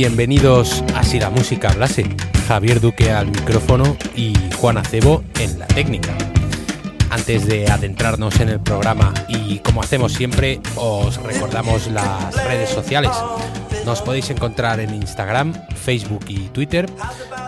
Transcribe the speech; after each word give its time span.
Bienvenidos 0.00 0.84
a 0.94 1.02
Si 1.02 1.18
la 1.18 1.28
música 1.28 1.70
hablase. 1.70 2.06
Javier 2.46 2.80
Duque 2.80 3.10
al 3.10 3.26
micrófono 3.26 3.96
y 4.14 4.32
Juan 4.54 4.78
Acebo 4.78 5.24
en 5.40 5.58
la 5.58 5.66
técnica. 5.66 6.16
Antes 7.10 7.48
de 7.48 7.66
adentrarnos 7.66 8.38
en 8.38 8.48
el 8.48 8.60
programa 8.60 9.12
y 9.26 9.58
como 9.58 9.82
hacemos 9.82 10.12
siempre, 10.12 10.60
os 10.76 11.20
recordamos 11.20 11.88
las 11.88 12.32
redes 12.44 12.70
sociales. 12.70 13.10
Nos 13.84 14.00
podéis 14.00 14.30
encontrar 14.30 14.78
en 14.78 14.94
Instagram, 14.94 15.52
Facebook 15.74 16.26
y 16.28 16.46
Twitter, 16.50 16.88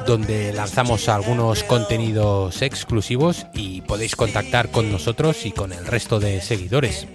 donde 0.05 0.53
lanzamos 0.53 1.09
algunos 1.09 1.63
contenidos 1.63 2.63
exclusivos 2.63 3.47
y 3.55 3.83
podéis 3.83 4.17
contactar 4.17 4.73
con 4.73 4.91
nosotros 4.91 5.47
y 5.47 5.53
con 5.53 5.73
el 5.73 5.87
resto 5.87 6.19
de 6.19 6.41
seguidores. 6.41 7.07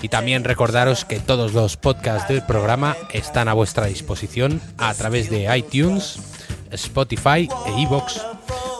Y 0.00 0.08
también 0.08 0.44
recordaros 0.44 1.04
que 1.04 1.18
todos 1.18 1.54
los 1.54 1.76
podcasts 1.76 2.28
del 2.28 2.44
programa 2.44 2.96
están 3.12 3.48
a 3.48 3.54
vuestra 3.54 3.86
disposición 3.86 4.60
a 4.78 4.94
través 4.94 5.28
de 5.28 5.56
iTunes, 5.56 6.18
Spotify 6.70 7.48
e 7.66 7.80
iVoox, 7.80 8.20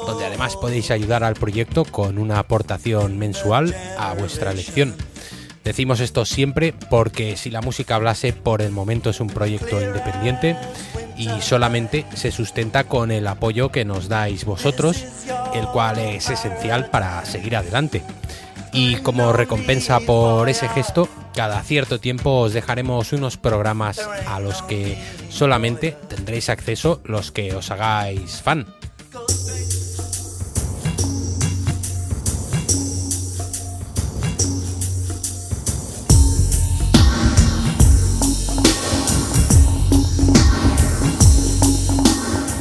donde 0.07 0.27
además 0.27 0.57
podéis 0.57 0.91
ayudar 0.91 1.25
al 1.25 1.35
proyecto 1.35 1.85
con 1.85 2.19
una 2.19 2.39
aportación 2.39 3.19
mensual 3.19 3.75
a 3.99 4.15
vuestra 4.15 4.53
elección. 4.53 4.95
Decimos 5.65 6.01
esto 6.01 6.25
siempre 6.25 6.73
porque 6.89 7.37
si 7.37 7.51
la 7.51 7.61
música 7.61 7.97
hablase 7.97 8.33
por 8.33 8.63
el 8.63 8.71
momento 8.71 9.11
es 9.11 9.21
un 9.21 9.27
proyecto 9.27 9.83
independiente 9.83 10.57
y 11.19 11.29
solamente 11.43 12.07
se 12.15 12.31
sustenta 12.31 12.85
con 12.85 13.11
el 13.11 13.27
apoyo 13.27 13.71
que 13.71 13.85
nos 13.85 14.09
dais 14.09 14.45
vosotros, 14.45 15.05
el 15.53 15.67
cual 15.67 15.99
es 15.99 16.31
esencial 16.31 16.89
para 16.89 17.23
seguir 17.27 17.57
adelante. 17.57 18.03
Y 18.81 18.95
como 18.99 19.33
recompensa 19.33 19.99
por 19.99 20.49
ese 20.49 20.69
gesto, 20.69 21.09
cada 21.35 21.61
cierto 21.65 21.99
tiempo 21.99 22.43
os 22.43 22.53
dejaremos 22.53 23.13
unos 23.13 23.37
programas 23.37 23.99
a 24.29 24.39
los 24.39 24.63
que 24.63 24.97
solamente 25.31 25.97
tendréis 26.07 26.49
acceso 26.49 27.01
los 27.03 27.33
que 27.33 27.57
os 27.57 27.73
hagáis 27.73 28.41
fan. 28.41 28.69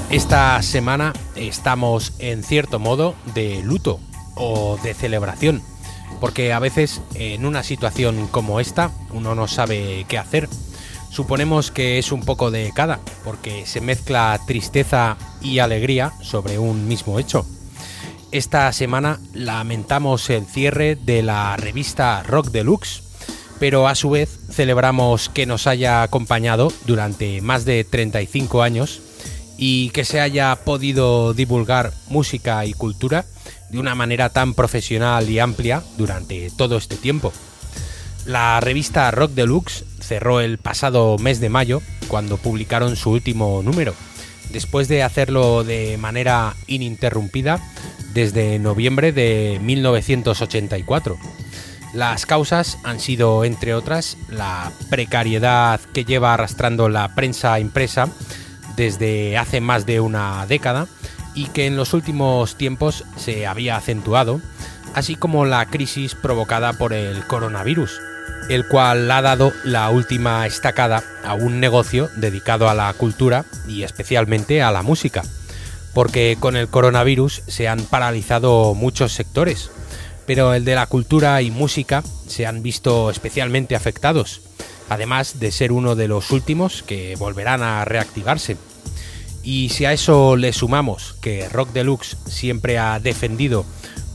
Esta 0.10 0.64
semana 0.64 1.14
estamos 1.36 2.14
en 2.18 2.42
cierto 2.42 2.80
modo 2.80 3.14
de 3.36 3.62
luto 3.62 4.00
o 4.34 4.80
de 4.82 4.96
celebración 4.96 5.62
porque 6.20 6.54
a 6.54 6.60
veces 6.60 7.02
en 7.16 7.46
una 7.46 7.64
situación 7.64 8.28
como 8.28 8.60
esta 8.60 8.92
uno 9.12 9.36
no 9.36 9.48
sabe 9.48 10.06
qué 10.08 10.18
hacer. 10.18 10.50
Suponemos 11.10 11.72
que 11.72 11.98
es 11.98 12.12
un 12.12 12.22
poco 12.22 12.52
de 12.52 12.72
cada, 12.76 13.00
porque 13.24 13.66
se 13.66 13.82
mezcla 13.82 14.40
tristeza 14.46 15.18
y 15.42 15.60
alegría 15.60 16.14
sobre 16.22 16.60
un 16.60 16.88
mismo 16.88 17.20
hecho. 17.20 17.46
Esta 18.32 18.72
semana 18.74 19.20
lamentamos 19.34 20.30
el 20.30 20.46
cierre 20.46 20.96
de 20.96 21.24
la 21.24 21.56
revista 21.56 22.24
Rock 22.24 22.50
Deluxe, 22.50 23.04
pero 23.58 23.88
a 23.88 23.96
su 23.96 24.10
vez 24.10 24.38
celebramos 24.52 25.30
que 25.30 25.46
nos 25.46 25.66
haya 25.66 26.04
acompañado 26.04 26.72
durante 26.86 27.42
más 27.42 27.64
de 27.64 27.84
35 27.86 28.62
años 28.62 29.02
y 29.58 29.90
que 29.90 30.06
se 30.06 30.20
haya 30.20 30.56
podido 30.64 31.34
divulgar 31.34 31.94
música 32.10 32.66
y 32.66 32.74
cultura 32.74 33.26
de 33.70 33.80
una 33.80 33.96
manera 33.96 34.30
tan 34.30 34.54
profesional 34.54 35.30
y 35.30 35.40
amplia 35.40 35.84
durante 35.98 36.50
todo 36.52 36.78
este 36.78 36.96
tiempo. 36.96 37.34
La 38.26 38.60
revista 38.60 39.10
Rock 39.12 39.32
Deluxe 39.32 39.86
cerró 40.00 40.42
el 40.42 40.58
pasado 40.58 41.18
mes 41.18 41.40
de 41.40 41.50
mayo 41.50 41.82
cuando 42.08 42.38
publicaron 42.38 42.96
su 42.96 43.12
último 43.12 43.62
número, 43.64 43.94
después 44.52 44.88
de 44.88 45.04
hacerlo 45.04 45.64
de 45.64 45.98
manera 45.98 46.56
ininterrumpida 46.68 47.60
desde 48.14 48.60
noviembre 48.60 49.12
de 49.12 49.60
1984. 49.62 51.18
Las 51.94 52.26
causas 52.26 52.78
han 52.84 53.00
sido, 53.00 53.46
entre 53.46 53.74
otras, 53.74 54.18
la 54.30 54.72
precariedad 54.90 55.80
que 55.94 56.04
lleva 56.04 56.34
arrastrando 56.34 56.90
la 56.90 57.16
prensa 57.16 57.60
impresa 57.60 58.10
desde 58.76 59.38
hace 59.38 59.62
más 59.62 59.86
de 59.86 60.00
una 60.00 60.46
década, 60.48 60.88
y 61.38 61.46
que 61.50 61.68
en 61.68 61.78
los 61.78 61.94
últimos 61.94 62.56
tiempos 62.56 63.04
se 63.16 63.46
había 63.46 63.78
acentuado, 63.78 64.42
así 64.96 65.16
como 65.16 65.46
la 65.46 65.68
crisis 65.68 66.16
provocada 66.16 66.74
por 66.74 66.94
el 66.94 67.28
coronavirus, 67.28 68.02
el 68.50 68.68
cual 68.68 69.10
ha 69.12 69.22
dado 69.22 69.54
la 69.64 69.92
última 69.92 70.48
estacada 70.48 71.04
a 71.24 71.36
un 71.36 71.60
negocio 71.60 72.10
dedicado 72.16 72.70
a 72.70 72.74
la 72.74 72.92
cultura 72.94 73.46
y 73.68 73.84
especialmente 73.84 74.64
a 74.64 74.72
la 74.72 74.82
música, 74.82 75.22
porque 75.94 76.38
con 76.40 76.56
el 76.56 76.70
coronavirus 76.70 77.44
se 77.46 77.68
han 77.68 77.82
paralizado 77.82 78.74
muchos 78.74 79.14
sectores, 79.14 79.70
pero 80.26 80.56
el 80.56 80.66
de 80.66 80.74
la 80.74 80.88
cultura 80.88 81.40
y 81.44 81.52
música 81.52 82.04
se 82.26 82.48
han 82.48 82.64
visto 82.64 83.12
especialmente 83.12 83.76
afectados, 83.76 84.42
además 84.90 85.40
de 85.40 85.52
ser 85.52 85.72
uno 85.72 85.96
de 85.96 86.08
los 86.08 86.32
últimos 86.32 86.82
que 86.82 87.16
volverán 87.16 87.62
a 87.62 87.86
reactivarse. 87.86 88.58
Y 89.48 89.70
si 89.70 89.86
a 89.86 89.94
eso 89.94 90.36
le 90.36 90.52
sumamos 90.52 91.16
que 91.22 91.48
Rock 91.48 91.72
Deluxe 91.72 92.18
siempre 92.26 92.78
ha 92.78 93.00
defendido 93.00 93.64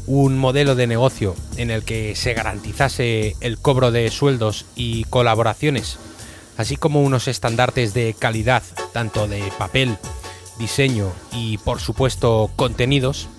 un 0.06 0.36
modelo 0.36 0.74
de 0.74 0.86
negocio 0.86 1.34
en 1.56 1.70
el 1.70 1.84
que 1.84 2.14
se 2.16 2.34
garantizase 2.34 3.34
el 3.40 3.56
cobro 3.56 3.92
de 3.92 4.10
sueldos 4.10 4.66
y 4.76 5.04
colaboraciones, 5.04 5.96
así 6.58 6.76
como 6.76 7.00
unos 7.00 7.28
estandartes 7.28 7.94
de 7.94 8.14
calidad, 8.18 8.62
tanto 8.92 9.26
de 9.26 9.42
papel, 9.58 9.96
diseño 10.58 11.10
y 11.32 11.56
por 11.56 11.80
supuesto 11.80 12.50
contenidos, 12.54 13.30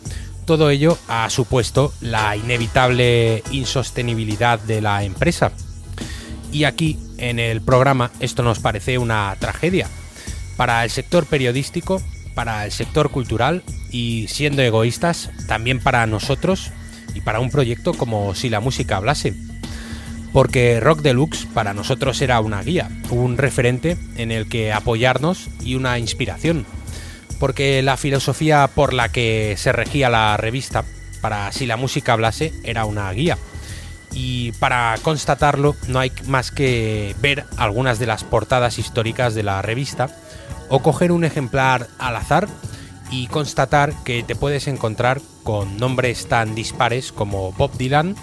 todo 0.45 0.71
ello 0.71 0.97
ha 1.07 1.29
supuesto 1.29 1.93
la 2.01 2.35
inevitable 2.35 3.43
insostenibilidad 3.51 4.57
de 4.57 4.81
la 4.81 5.03
empresa. 5.03 5.51
Y 6.51 6.63
aquí, 6.63 6.97
en 7.19 7.37
el 7.37 7.61
programa, 7.61 8.09
esto 8.19 8.41
nos 8.41 8.57
parece 8.57 8.97
una 8.97 9.35
tragedia, 9.39 9.87
para 10.57 10.83
el 10.83 10.89
sector 10.89 11.25
periodístico, 11.25 12.01
para 12.35 12.65
el 12.65 12.71
sector 12.71 13.09
cultural 13.09 13.63
y, 13.91 14.27
siendo 14.29 14.61
egoístas, 14.61 15.29
también 15.47 15.79
para 15.79 16.05
nosotros 16.07 16.71
y 17.13 17.21
para 17.21 17.39
un 17.39 17.51
proyecto 17.51 17.93
como 17.93 18.35
Si 18.35 18.49
la 18.49 18.59
música 18.59 18.97
hablase. 18.97 19.33
Porque 20.31 20.79
Rock 20.79 21.01
Deluxe 21.01 21.45
para 21.53 21.73
nosotros 21.73 22.19
era 22.21 22.39
una 22.39 22.63
guía, 22.63 22.89
un 23.11 23.37
referente 23.37 23.97
en 24.17 24.31
el 24.31 24.47
que 24.47 24.73
apoyarnos 24.73 25.49
y 25.63 25.75
una 25.75 25.99
inspiración. 25.99 26.65
Porque 27.39 27.83
la 27.83 27.97
filosofía 27.97 28.67
por 28.73 28.93
la 28.93 29.09
que 29.09 29.55
se 29.57 29.71
regía 29.71 30.09
la 30.09 30.37
revista, 30.37 30.85
para 31.21 31.51
Si 31.51 31.65
la 31.65 31.77
música 31.77 32.13
hablase, 32.13 32.51
era 32.63 32.85
una 32.85 33.11
guía 33.11 33.37
y 34.15 34.51
para 34.53 34.95
constatarlo 35.01 35.75
no 35.87 35.99
hay 35.99 36.11
más 36.27 36.51
que 36.51 37.15
ver 37.19 37.45
algunas 37.57 37.99
de 37.99 38.05
las 38.05 38.23
portadas 38.23 38.77
históricas 38.77 39.33
de 39.33 39.43
la 39.43 39.61
revista 39.61 40.15
o 40.73 40.79
coger 40.79 41.11
un 41.11 41.23
ejemplar 41.23 41.87
al 41.99 42.15
azar 42.15 42.49
y 43.11 43.27
constatar 43.27 43.93
que 44.03 44.23
te 44.23 44.35
puedes 44.35 44.67
encontrar 44.67 45.21
con 45.43 45.77
nombres 45.77 46.25
tan 46.25 46.55
dispares 46.55 47.11
como 47.11 47.51
Bob 47.51 47.77
Dylan, 47.77 48.15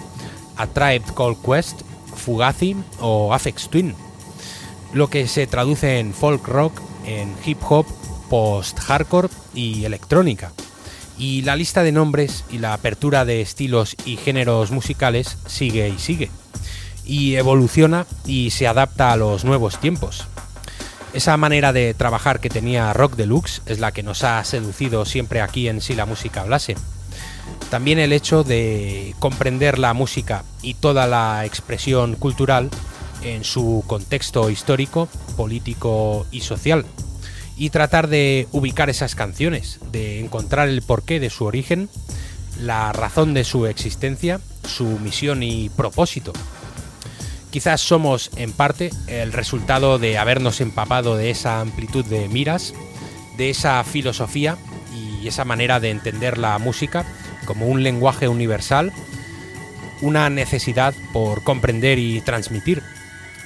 A 0.57 0.67
Tribe 0.67 1.05
Called 1.15 1.37
Quest, 1.37 1.83
Fugazi 2.13 2.75
o 2.99 3.33
Afex 3.33 3.69
Twin, 3.69 3.95
lo 4.91 5.09
que 5.09 5.29
se 5.29 5.47
traduce 5.47 5.99
en 5.99 6.13
folk 6.13 6.45
rock, 6.45 6.81
en 7.05 7.33
hip 7.45 7.59
hop, 7.69 7.85
post-hardcore 8.29 9.29
y 9.53 9.85
electrónica. 9.85 10.51
Y 11.17 11.43
la 11.43 11.55
lista 11.55 11.83
de 11.83 11.93
nombres 11.93 12.43
y 12.51 12.57
la 12.57 12.73
apertura 12.73 13.23
de 13.23 13.39
estilos 13.39 13.95
y 14.03 14.17
géneros 14.17 14.71
musicales 14.71 15.37
sigue 15.47 15.87
y 15.87 15.99
sigue. 15.99 16.29
Y 17.05 17.35
evoluciona 17.35 18.05
y 18.25 18.49
se 18.49 18.67
adapta 18.67 19.13
a 19.13 19.15
los 19.15 19.45
nuevos 19.45 19.79
tiempos. 19.79 20.27
Esa 21.13 21.35
manera 21.35 21.73
de 21.73 21.93
trabajar 21.93 22.39
que 22.39 22.49
tenía 22.49 22.93
Rock 22.93 23.15
Deluxe 23.15 23.61
es 23.65 23.79
la 23.79 23.91
que 23.91 24.01
nos 24.01 24.23
ha 24.23 24.41
seducido 24.45 25.03
siempre 25.03 25.41
aquí 25.41 25.67
en 25.67 25.81
Si 25.81 25.93
la 25.93 26.05
música 26.05 26.41
hablase. 26.41 26.75
También 27.69 27.99
el 27.99 28.13
hecho 28.13 28.43
de 28.45 29.13
comprender 29.19 29.77
la 29.77 29.93
música 29.93 30.45
y 30.61 30.75
toda 30.75 31.07
la 31.07 31.45
expresión 31.45 32.15
cultural 32.15 32.69
en 33.23 33.43
su 33.43 33.83
contexto 33.87 34.49
histórico, 34.49 35.09
político 35.35 36.25
y 36.31 36.41
social. 36.41 36.85
Y 37.57 37.71
tratar 37.71 38.07
de 38.07 38.47
ubicar 38.53 38.89
esas 38.89 39.13
canciones, 39.13 39.79
de 39.91 40.21
encontrar 40.21 40.69
el 40.69 40.81
porqué 40.81 41.19
de 41.19 41.29
su 41.29 41.43
origen, 41.43 41.89
la 42.59 42.93
razón 42.93 43.33
de 43.33 43.43
su 43.43 43.65
existencia, 43.65 44.39
su 44.65 44.85
misión 44.85 45.43
y 45.43 45.69
propósito. 45.69 46.31
Quizás 47.51 47.81
somos 47.81 48.31
en 48.37 48.53
parte 48.53 48.91
el 49.07 49.33
resultado 49.33 49.99
de 49.99 50.17
habernos 50.17 50.61
empapado 50.61 51.17
de 51.17 51.31
esa 51.31 51.59
amplitud 51.59 52.05
de 52.05 52.29
miras, 52.29 52.73
de 53.35 53.49
esa 53.49 53.83
filosofía 53.83 54.57
y 54.95 55.27
esa 55.27 55.43
manera 55.43 55.81
de 55.81 55.89
entender 55.89 56.37
la 56.37 56.57
música 56.59 57.05
como 57.45 57.67
un 57.67 57.83
lenguaje 57.83 58.29
universal, 58.29 58.93
una 59.99 60.29
necesidad 60.29 60.93
por 61.11 61.43
comprender 61.43 61.99
y 61.99 62.21
transmitir. 62.21 62.81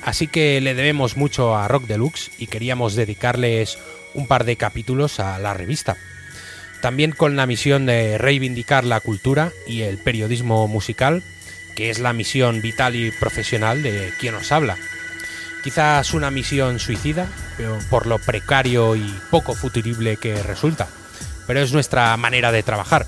Así 0.04 0.28
que 0.28 0.62
le 0.62 0.76
debemos 0.76 1.18
mucho 1.18 1.56
a 1.56 1.68
Rock 1.68 1.86
Deluxe 1.86 2.30
y 2.38 2.46
queríamos 2.46 2.94
dedicarles 2.94 3.80
un 4.14 4.28
par 4.28 4.44
de 4.44 4.56
capítulos 4.56 5.20
a 5.20 5.40
la 5.40 5.56
revista. 5.56 5.98
También 6.80 7.12
con 7.12 7.36
la 7.36 7.48
misión 7.48 7.88
de 7.88 8.20
reivindicar 8.20 8.84
la 8.84 9.00
cultura 9.00 9.52
y 9.66 9.82
el 9.82 9.98
periodismo 9.98 10.68
musical, 10.68 11.24
que 11.76 11.90
es 11.90 12.00
la 12.00 12.14
misión 12.14 12.62
vital 12.62 12.96
y 12.96 13.12
profesional 13.12 13.84
de 13.84 14.14
quien 14.20 14.34
nos 14.34 14.52
habla. 14.52 14.78
Quizás 15.64 16.14
una 16.14 16.32
misión 16.32 16.80
suicida, 16.80 17.28
por 17.90 18.06
lo 18.06 18.20
precario 18.20 18.96
y 18.96 19.14
poco 19.32 19.54
futurible 19.54 20.18
que 20.18 20.42
resulta, 20.44 20.88
pero 21.48 21.60
es 21.60 21.74
nuestra 21.74 22.16
manera 22.18 22.52
de 22.52 22.64
trabajar. 22.64 23.08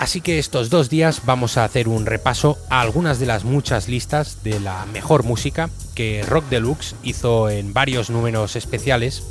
Así 0.00 0.22
que 0.22 0.38
estos 0.38 0.70
dos 0.70 0.88
días 0.88 1.22
vamos 1.26 1.58
a 1.58 1.64
hacer 1.64 1.86
un 1.86 2.06
repaso 2.06 2.58
a 2.70 2.80
algunas 2.80 3.20
de 3.20 3.26
las 3.26 3.44
muchas 3.44 3.86
listas 3.86 4.42
de 4.42 4.58
la 4.58 4.86
mejor 4.86 5.24
música 5.24 5.68
que 5.94 6.24
Rock 6.26 6.48
Deluxe 6.48 6.94
hizo 7.02 7.50
en 7.50 7.74
varios 7.74 8.08
números 8.08 8.56
especiales 8.56 9.22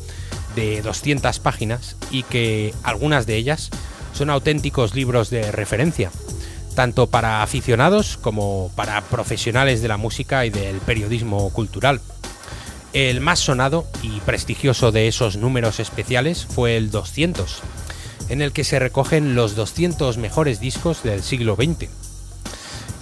de 0.55 0.83
200 0.83 1.39
páginas 1.39 1.95
y 2.11 2.21
que 2.21 2.73
algunas 2.83 3.25
de 3.25 3.37
ellas 3.37 3.71
son 4.13 4.29
auténticos 4.29 4.93
libros 4.93 5.31
de 5.31 5.51
referencia, 5.51 6.11
tanto 6.75 7.07
para 7.07 7.43
aficionados 7.43 8.17
como 8.17 8.71
para 8.75 9.01
profesionales 9.01 9.81
de 9.81 9.87
la 9.87 9.97
música 9.97 10.45
y 10.45 10.49
del 10.49 10.77
periodismo 10.77 11.49
cultural. 11.51 12.01
El 12.93 13.21
más 13.21 13.39
sonado 13.39 13.85
y 14.01 14.19
prestigioso 14.21 14.91
de 14.91 15.07
esos 15.07 15.37
números 15.37 15.79
especiales 15.79 16.45
fue 16.45 16.75
el 16.75 16.89
200, 16.89 17.61
en 18.29 18.41
el 18.41 18.51
que 18.51 18.63
se 18.63 18.79
recogen 18.79 19.35
los 19.35 19.55
200 19.55 20.17
mejores 20.17 20.59
discos 20.59 21.03
del 21.03 21.21
siglo 21.21 21.55
XX. 21.55 21.89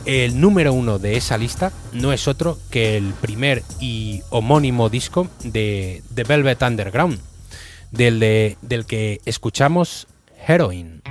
El 0.06 0.40
número 0.40 0.74
uno 0.74 1.00
de 1.00 1.18
esa 1.18 1.38
lista 1.38 1.72
no 1.94 2.14
es 2.14 2.28
otro 2.28 2.58
que 2.70 2.98
el 2.98 3.14
primer 3.14 3.64
y 3.80 4.22
homónimo 4.30 4.90
disco 4.90 5.28
de 5.44 6.02
The 6.14 6.24
Velvet 6.24 6.62
Underground, 6.62 7.20
del, 7.92 8.58
del 8.62 8.86
que 8.86 9.22
escuchamos 9.26 10.08
Heroin. 10.48 11.02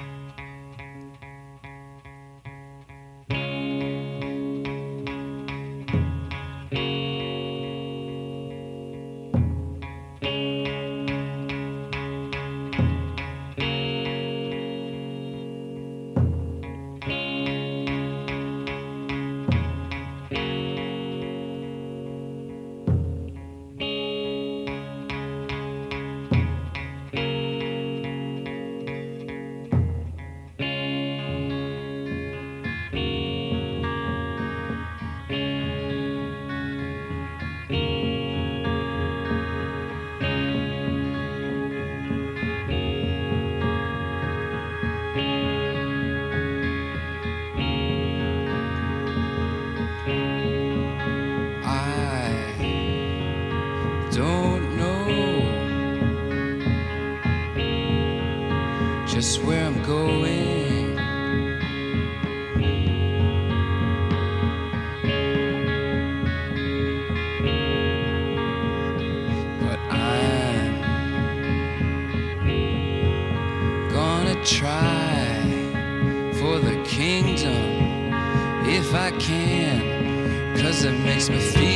makes 81.06 81.30
me 81.30 81.38
feel 81.38 81.75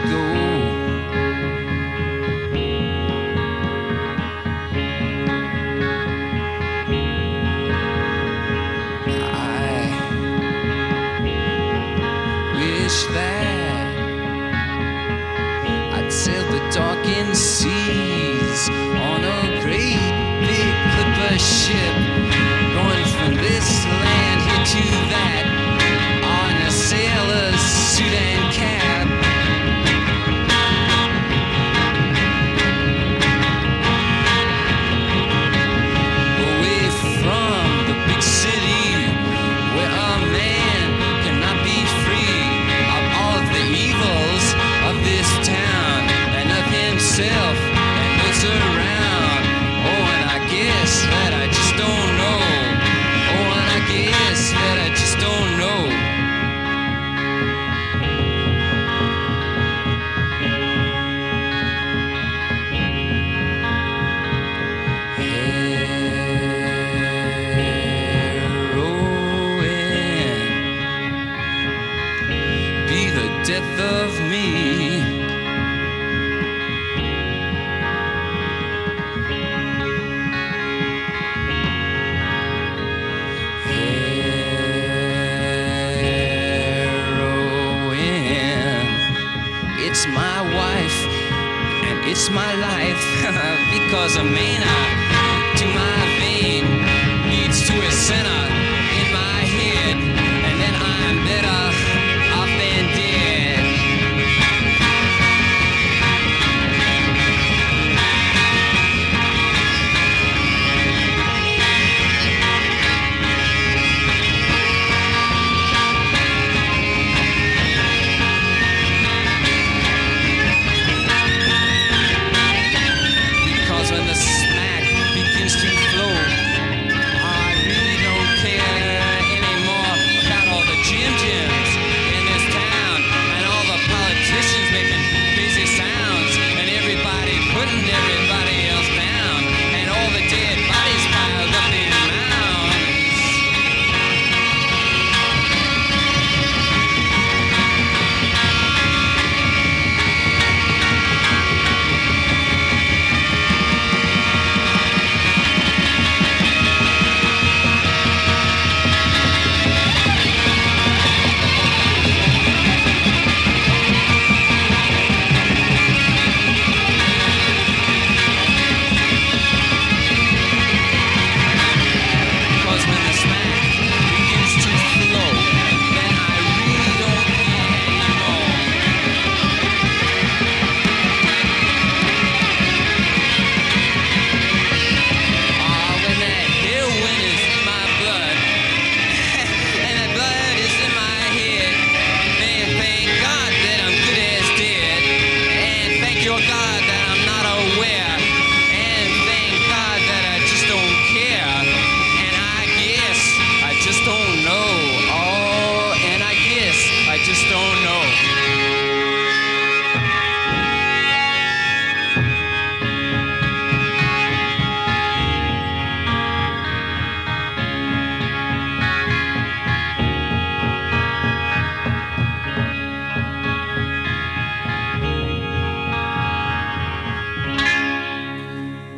years. 0.00 0.43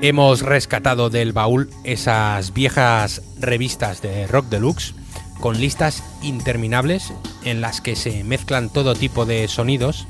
Hemos 0.08 0.42
rescatado 0.42 1.10
del 1.10 1.32
baúl 1.32 1.68
esas 1.82 2.54
viejas 2.54 3.22
revistas 3.40 4.02
de 4.02 4.28
Rock 4.28 4.46
Deluxe 4.46 4.94
con 5.40 5.60
listas 5.60 6.04
interminables 6.22 7.12
en 7.42 7.60
las 7.60 7.80
que 7.80 7.96
se 7.96 8.22
mezclan 8.22 8.70
todo 8.70 8.94
tipo 8.94 9.26
de 9.26 9.48
sonidos 9.48 10.06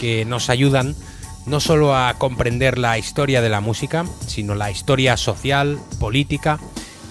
que 0.00 0.24
nos 0.24 0.48
ayudan 0.48 0.96
no 1.44 1.60
solo 1.60 1.94
a 1.94 2.14
comprender 2.14 2.78
la 2.78 2.96
historia 2.96 3.42
de 3.42 3.50
la 3.50 3.60
música, 3.60 4.06
sino 4.26 4.54
la 4.54 4.70
historia 4.70 5.18
social, 5.18 5.78
política 6.00 6.58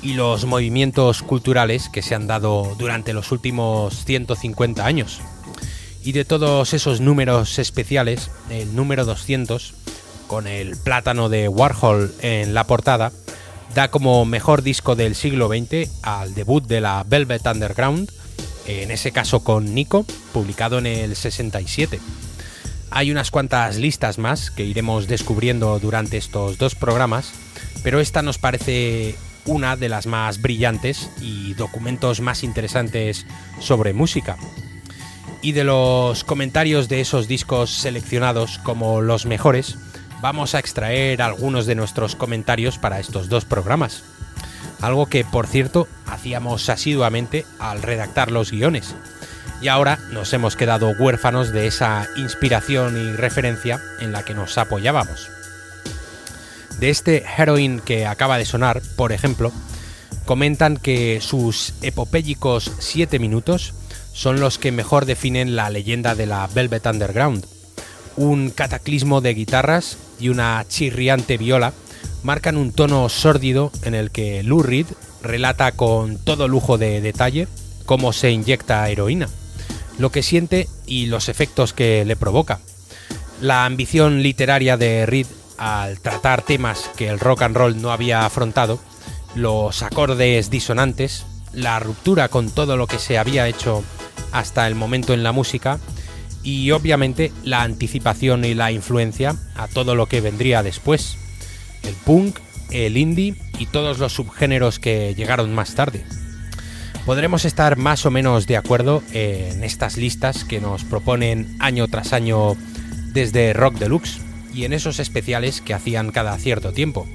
y 0.02 0.16
los 0.16 0.46
movimientos 0.46 1.22
culturales 1.22 1.90
que 1.90 2.02
se 2.02 2.16
han 2.16 2.26
dado 2.26 2.74
durante 2.80 3.14
los 3.14 3.32
últimos 3.32 4.04
150 4.04 4.84
años. 4.84 5.22
Y 6.04 6.14
de 6.14 6.26
todos 6.26 6.74
esos 6.74 7.02
números 7.02 7.60
especiales, 7.60 8.32
el 8.50 8.76
número 8.76 9.06
200, 9.06 9.76
con 10.28 10.48
el 10.48 10.78
plátano 10.78 11.30
de 11.30 11.48
Warhol 11.48 12.14
en 12.22 12.54
la 12.54 12.66
portada, 12.66 13.12
da 13.74 13.90
como 13.90 14.26
mejor 14.26 14.62
disco 14.62 14.96
del 14.96 15.16
siglo 15.16 15.50
XX 15.50 15.90
al 16.02 16.34
debut 16.34 16.66
de 16.66 16.82
la 16.82 17.04
Velvet 17.08 17.46
Underground, 17.46 18.10
en 18.68 18.92
ese 18.92 19.12
caso 19.12 19.44
con 19.44 19.74
Nico, 19.74 20.06
publicado 20.34 20.80
en 20.80 20.86
el 20.88 21.16
67. 21.16 22.00
Hay 22.92 23.12
unas 23.12 23.32
cuantas 23.32 23.78
listas 23.78 24.18
más 24.18 24.52
que 24.52 24.64
iremos 24.64 25.08
descubriendo 25.08 25.80
durante 25.80 26.18
estos 26.18 26.58
dos 26.58 26.76
programas, 26.76 27.32
pero 27.84 28.00
esta 28.00 28.22
nos 28.22 28.38
parece 28.38 29.16
una 29.46 29.76
de 29.76 29.90
las 29.90 30.08
más 30.08 30.42
brillantes 30.42 31.10
y 31.22 31.54
documentos 31.54 32.22
más 32.22 32.44
interesantes 32.44 33.26
sobre 33.60 33.94
música. 33.94 34.38
Y 35.42 35.52
de 35.52 35.64
los 35.64 36.24
comentarios 36.24 36.90
de 36.90 37.02
esos 37.02 37.28
discos 37.28 37.70
seleccionados 37.70 38.58
como 38.60 39.02
los 39.02 39.26
mejores, 39.26 39.78
vamos 40.22 40.56
a 40.56 40.60
extraer 40.60 41.22
algunos 41.22 41.66
de 41.66 41.76
nuestros 41.76 42.16
comentarios 42.16 42.78
para 42.78 43.00
estos 43.00 43.30
dos 43.30 43.46
programas. 43.46 44.04
Algo 44.82 45.08
que, 45.08 45.24
por 45.24 45.48
cierto, 45.48 45.88
hacíamos 46.06 46.70
asiduamente 46.70 47.46
al 47.60 47.82
redactar 47.82 48.32
los 48.32 48.52
guiones. 48.52 48.96
Y 49.62 49.68
ahora 49.68 50.00
nos 50.12 50.34
hemos 50.34 50.56
quedado 50.56 50.92
huérfanos 51.00 51.52
de 51.52 51.68
esa 51.68 52.08
inspiración 52.18 52.98
y 52.98 53.16
referencia 53.16 53.80
en 54.00 54.12
la 54.12 54.24
que 54.24 54.34
nos 54.34 54.58
apoyábamos. 54.58 55.30
De 56.80 56.90
este 56.90 57.24
Heroin 57.38 57.80
que 57.80 58.06
acaba 58.06 58.38
de 58.38 58.46
sonar, 58.46 58.82
por 58.98 59.14
ejemplo, 59.14 59.52
comentan 60.26 60.78
que 60.78 61.20
sus 61.22 61.74
epopélicos 61.82 62.72
7 62.80 63.18
minutos 63.20 63.74
son 64.12 64.40
los 64.40 64.58
que 64.58 64.72
mejor 64.72 65.06
definen 65.06 65.56
la 65.56 65.70
leyenda 65.70 66.16
de 66.16 66.26
la 66.26 66.48
Velvet 66.48 66.86
Underground. 66.86 67.46
Un 68.18 68.50
cataclismo 68.50 69.22
de 69.22 69.34
guitarras 69.34 69.98
y 70.20 70.30
una 70.30 70.66
chirriante 70.68 71.38
viola 71.38 71.74
marcan 72.24 72.58
un 72.58 72.72
tono 72.72 73.10
sórdido 73.10 73.72
en 73.84 73.94
el 73.94 74.12
que 74.12 74.42
Lou 74.44 74.64
Reed 74.64 74.88
relata 75.22 75.74
con 75.74 76.18
todo 76.18 76.48
lujo 76.48 76.78
de 76.78 77.02
detalle 77.02 77.48
cómo 77.86 78.14
se 78.14 78.32
inyecta 78.32 78.90
heroína, 78.90 79.30
lo 80.00 80.12
que 80.12 80.24
siente 80.24 80.68
y 80.86 81.08
los 81.08 81.30
efectos 81.30 81.74
que 81.74 82.06
le 82.06 82.16
provoca. 82.16 82.60
La 83.42 83.66
ambición 83.66 84.24
literaria 84.24 84.78
de 84.78 85.06
Reed 85.06 85.28
al 85.58 86.00
tratar 86.00 86.42
temas 86.42 86.90
que 86.96 87.08
el 87.10 87.20
rock 87.20 87.44
and 87.44 87.56
roll 87.56 87.82
no 87.82 87.92
había 87.92 88.26
afrontado, 88.26 88.80
los 89.36 89.84
acordes 89.84 90.50
disonantes, 90.50 91.26
la 91.54 91.80
ruptura 91.80 92.30
con 92.30 92.50
todo 92.50 92.78
lo 92.78 92.88
que 92.88 93.00
se 93.00 93.18
había 93.18 93.48
hecho 93.48 93.84
hasta 94.32 94.68
el 94.68 94.76
momento 94.76 95.14
en 95.14 95.24
la 95.24 95.32
música 95.32 95.80
y 96.46 96.72
obviamente 96.72 97.34
la 97.44 97.64
anticipación 97.64 98.46
y 98.46 98.54
la 98.54 98.72
influencia 98.72 99.36
a 99.56 99.68
todo 99.68 99.96
lo 99.96 100.06
que 100.06 100.22
vendría 100.22 100.64
después, 100.64 101.18
el 101.84 101.96
punk, 102.06 102.38
el 102.70 102.96
indie 102.98 103.36
y 103.58 103.66
todos 103.66 103.98
los 103.98 104.14
subgéneros 104.14 104.80
que 104.80 105.16
llegaron 105.16 105.54
más 105.54 105.74
tarde. 105.74 106.06
Podremos 107.06 107.46
estar 107.46 107.78
más 107.78 108.06
o 108.06 108.12
menos 108.12 108.48
de 108.48 108.58
acuerdo 108.58 109.04
en 109.12 109.64
estas 109.64 109.98
listas 109.98 110.44
que 110.44 110.62
nos 110.62 110.84
proponen 110.84 111.56
año 111.60 111.88
tras 111.88 112.14
año 112.14 112.56
desde 113.12 113.54
Rock 113.54 113.76
Deluxe 113.80 114.20
y 114.54 114.66
en 114.66 114.74
esos 114.74 115.00
especiales 115.00 115.62
que 115.62 115.74
hacían 115.74 116.12
cada 116.12 116.38
cierto 116.38 116.74
tiempo. 116.74 117.08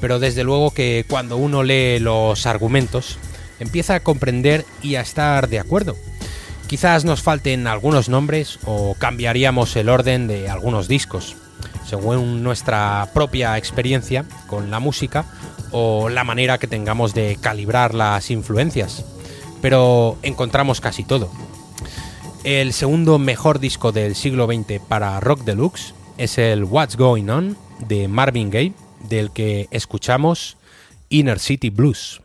Pero 0.00 0.18
desde 0.18 0.44
luego 0.44 0.72
que 0.72 1.04
cuando 1.08 1.36
uno 1.36 1.62
lee 1.62 1.98
los 1.98 2.46
argumentos 2.46 3.18
empieza 3.60 3.96
a 3.96 4.00
comprender 4.00 4.64
y 4.82 4.94
a 4.96 5.00
estar 5.00 5.48
de 5.48 5.58
acuerdo. 5.58 5.96
Quizás 6.68 7.06
nos 7.06 7.22
falten 7.22 7.66
algunos 7.66 8.10
nombres 8.10 8.58
o 8.66 8.94
cambiaríamos 8.98 9.74
el 9.76 9.88
orden 9.88 10.28
de 10.28 10.50
algunos 10.50 10.86
discos, 10.86 11.34
según 11.86 12.42
nuestra 12.42 13.08
propia 13.14 13.56
experiencia 13.56 14.26
con 14.46 14.70
la 14.70 14.78
música 14.78 15.24
o 15.70 16.10
la 16.10 16.24
manera 16.24 16.58
que 16.58 16.66
tengamos 16.66 17.14
de 17.14 17.38
calibrar 17.40 17.94
las 17.94 18.30
influencias. 18.30 19.02
Pero 19.62 20.18
encontramos 20.22 20.82
casi 20.82 21.04
todo. 21.04 21.30
El 22.44 22.74
segundo 22.74 23.18
mejor 23.18 23.60
disco 23.60 23.90
del 23.90 24.14
siglo 24.14 24.46
XX 24.46 24.78
para 24.86 25.18
Rock 25.20 25.44
Deluxe 25.44 25.94
es 26.18 26.36
el 26.36 26.64
What's 26.64 26.96
Going 26.96 27.30
On 27.30 27.56
de 27.78 28.08
Marvin 28.08 28.50
Gaye, 28.50 28.74
del 29.08 29.30
que 29.30 29.68
escuchamos 29.70 30.58
Inner 31.08 31.38
City 31.38 31.70
Blues. 31.70 32.20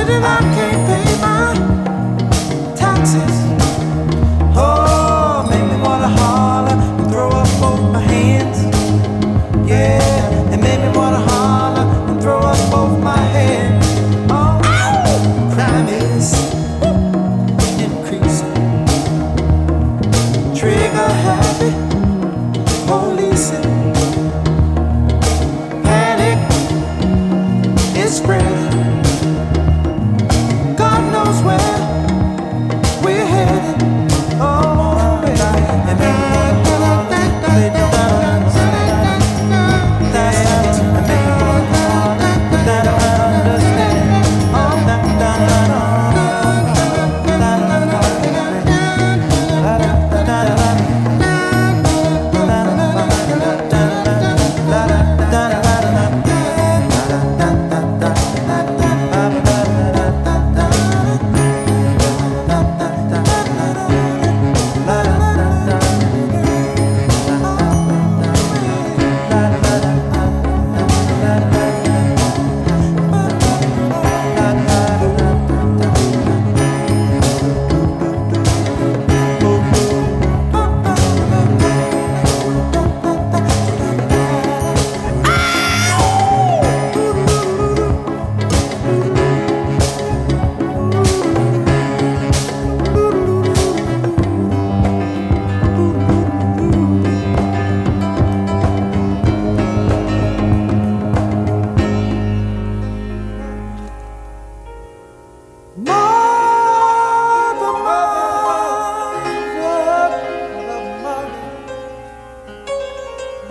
Baby, 0.00 0.14
I 0.24 0.38
can't 0.54 0.86
pay 0.88 1.20
my 1.20 2.74
taxes. 2.74 3.49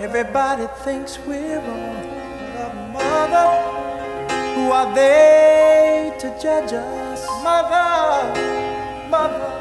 Everybody 0.00 0.66
thinks 0.82 1.18
we're 1.26 1.60
wrong. 1.60 2.02
But 2.56 2.74
mother, 2.90 3.48
who 4.54 4.72
are 4.72 4.94
they 4.94 6.16
to 6.20 6.28
judge 6.40 6.72
us? 6.72 7.26
Mother, 7.44 8.32
mother, 9.10 9.52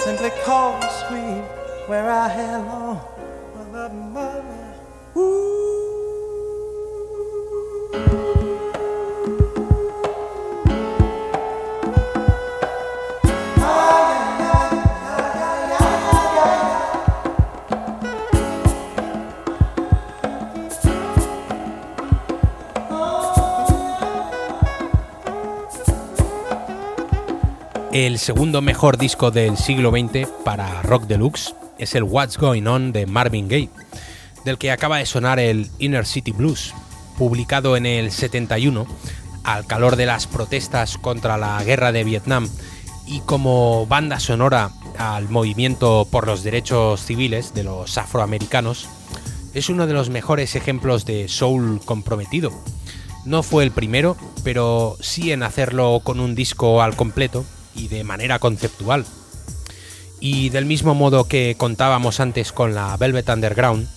simply 0.00 0.30
cause 0.42 1.04
we 1.12 1.22
wear 1.88 2.10
our 2.10 2.28
hair 2.28 2.58
long. 2.58 3.00
Mother, 3.54 3.88
mother, 3.94 4.29
El 27.92 28.20
segundo 28.20 28.62
mejor 28.62 28.98
disco 28.98 29.32
del 29.32 29.56
siglo 29.56 29.90
XX 29.90 30.28
para 30.44 30.80
Rock 30.82 31.08
Deluxe 31.08 31.56
es 31.76 31.96
el 31.96 32.04
What's 32.04 32.38
Going 32.38 32.64
On 32.68 32.92
de 32.92 33.04
Marvin 33.06 33.48
Gaye, 33.48 33.68
del 34.44 34.58
que 34.58 34.70
acaba 34.70 34.98
de 34.98 35.06
sonar 35.06 35.40
el 35.40 35.68
Inner 35.80 36.06
City 36.06 36.30
Blues, 36.30 36.72
publicado 37.18 37.76
en 37.76 37.86
el 37.86 38.12
71 38.12 38.86
al 39.42 39.66
calor 39.66 39.96
de 39.96 40.06
las 40.06 40.28
protestas 40.28 40.98
contra 40.98 41.36
la 41.36 41.64
guerra 41.64 41.90
de 41.90 42.04
Vietnam 42.04 42.48
y 43.08 43.20
como 43.22 43.86
banda 43.86 44.20
sonora 44.20 44.70
al 44.96 45.28
movimiento 45.28 46.06
por 46.08 46.28
los 46.28 46.44
derechos 46.44 47.04
civiles 47.04 47.54
de 47.54 47.64
los 47.64 47.98
afroamericanos, 47.98 48.88
es 49.52 49.68
uno 49.68 49.88
de 49.88 49.94
los 49.94 50.10
mejores 50.10 50.54
ejemplos 50.54 51.06
de 51.06 51.26
soul 51.26 51.80
comprometido. 51.84 52.52
No 53.24 53.42
fue 53.42 53.64
el 53.64 53.72
primero, 53.72 54.16
pero 54.44 54.96
sí 55.00 55.32
en 55.32 55.42
hacerlo 55.42 56.02
con 56.04 56.20
un 56.20 56.36
disco 56.36 56.82
al 56.82 56.94
completo 56.94 57.44
y 57.74 57.88
de 57.88 58.04
manera 58.04 58.38
conceptual. 58.38 59.04
Y 60.20 60.50
del 60.50 60.66
mismo 60.66 60.94
modo 60.94 61.24
que 61.24 61.54
contábamos 61.56 62.20
antes 62.20 62.52
con 62.52 62.74
la 62.74 62.96
Velvet 62.96 63.28
Underground, 63.28 63.88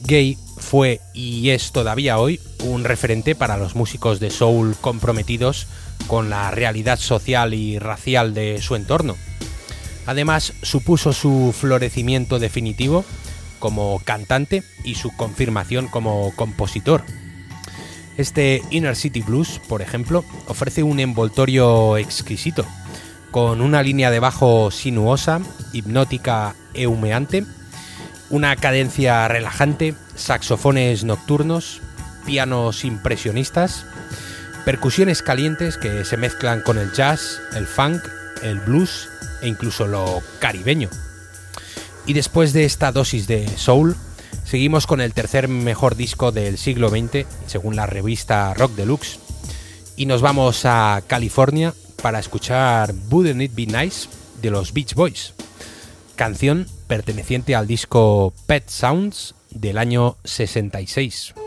Gay 0.00 0.38
fue 0.56 1.00
y 1.14 1.50
es 1.50 1.72
todavía 1.72 2.18
hoy 2.18 2.40
un 2.64 2.84
referente 2.84 3.34
para 3.34 3.56
los 3.56 3.74
músicos 3.74 4.20
de 4.20 4.30
soul 4.30 4.76
comprometidos 4.80 5.66
con 6.06 6.30
la 6.30 6.50
realidad 6.50 6.98
social 6.98 7.54
y 7.54 7.78
racial 7.78 8.34
de 8.34 8.60
su 8.62 8.76
entorno. 8.76 9.16
Además, 10.06 10.52
supuso 10.62 11.12
su 11.12 11.52
florecimiento 11.58 12.38
definitivo 12.38 13.04
como 13.58 14.00
cantante 14.04 14.62
y 14.84 14.94
su 14.94 15.14
confirmación 15.16 15.88
como 15.88 16.32
compositor. 16.36 17.02
Este 18.16 18.62
Inner 18.70 18.96
City 18.96 19.20
Blues, 19.20 19.60
por 19.68 19.82
ejemplo, 19.82 20.24
ofrece 20.46 20.82
un 20.82 21.00
envoltorio 21.00 21.96
exquisito, 21.96 22.64
con 23.30 23.60
una 23.60 23.82
línea 23.82 24.10
de 24.10 24.20
bajo 24.20 24.70
sinuosa, 24.70 25.40
hipnótica 25.72 26.54
e 26.74 26.86
humeante, 26.86 27.44
una 28.30 28.56
cadencia 28.56 29.28
relajante, 29.28 29.94
saxofones 30.14 31.04
nocturnos, 31.04 31.80
pianos 32.24 32.84
impresionistas, 32.84 33.86
percusiones 34.64 35.22
calientes 35.22 35.78
que 35.78 36.04
se 36.04 36.16
mezclan 36.16 36.60
con 36.60 36.78
el 36.78 36.92
jazz, 36.92 37.40
el 37.54 37.66
funk, 37.66 38.02
el 38.42 38.60
blues 38.60 39.08
e 39.42 39.48
incluso 39.48 39.86
lo 39.86 40.22
caribeño. 40.40 40.90
Y 42.04 42.12
después 42.12 42.52
de 42.52 42.64
esta 42.64 42.92
dosis 42.92 43.26
de 43.26 43.48
soul, 43.56 43.96
seguimos 44.44 44.86
con 44.86 45.00
el 45.00 45.12
tercer 45.12 45.48
mejor 45.48 45.96
disco 45.96 46.32
del 46.32 46.58
siglo 46.58 46.88
XX, 46.88 47.26
según 47.46 47.76
la 47.76 47.86
revista 47.86 48.54
Rock 48.54 48.74
Deluxe, 48.74 49.18
y 49.96 50.06
nos 50.06 50.20
vamos 50.20 50.64
a 50.64 51.02
California 51.06 51.74
para 52.02 52.18
escuchar 52.18 52.94
Wouldn't 53.10 53.42
It 53.42 53.52
Be 53.54 53.66
Nice 53.66 54.08
de 54.40 54.50
los 54.50 54.72
Beach 54.72 54.94
Boys, 54.94 55.34
canción 56.14 56.66
perteneciente 56.86 57.54
al 57.54 57.66
disco 57.66 58.32
Pet 58.46 58.68
Sounds 58.68 59.34
del 59.50 59.78
año 59.78 60.16
66. 60.24 61.45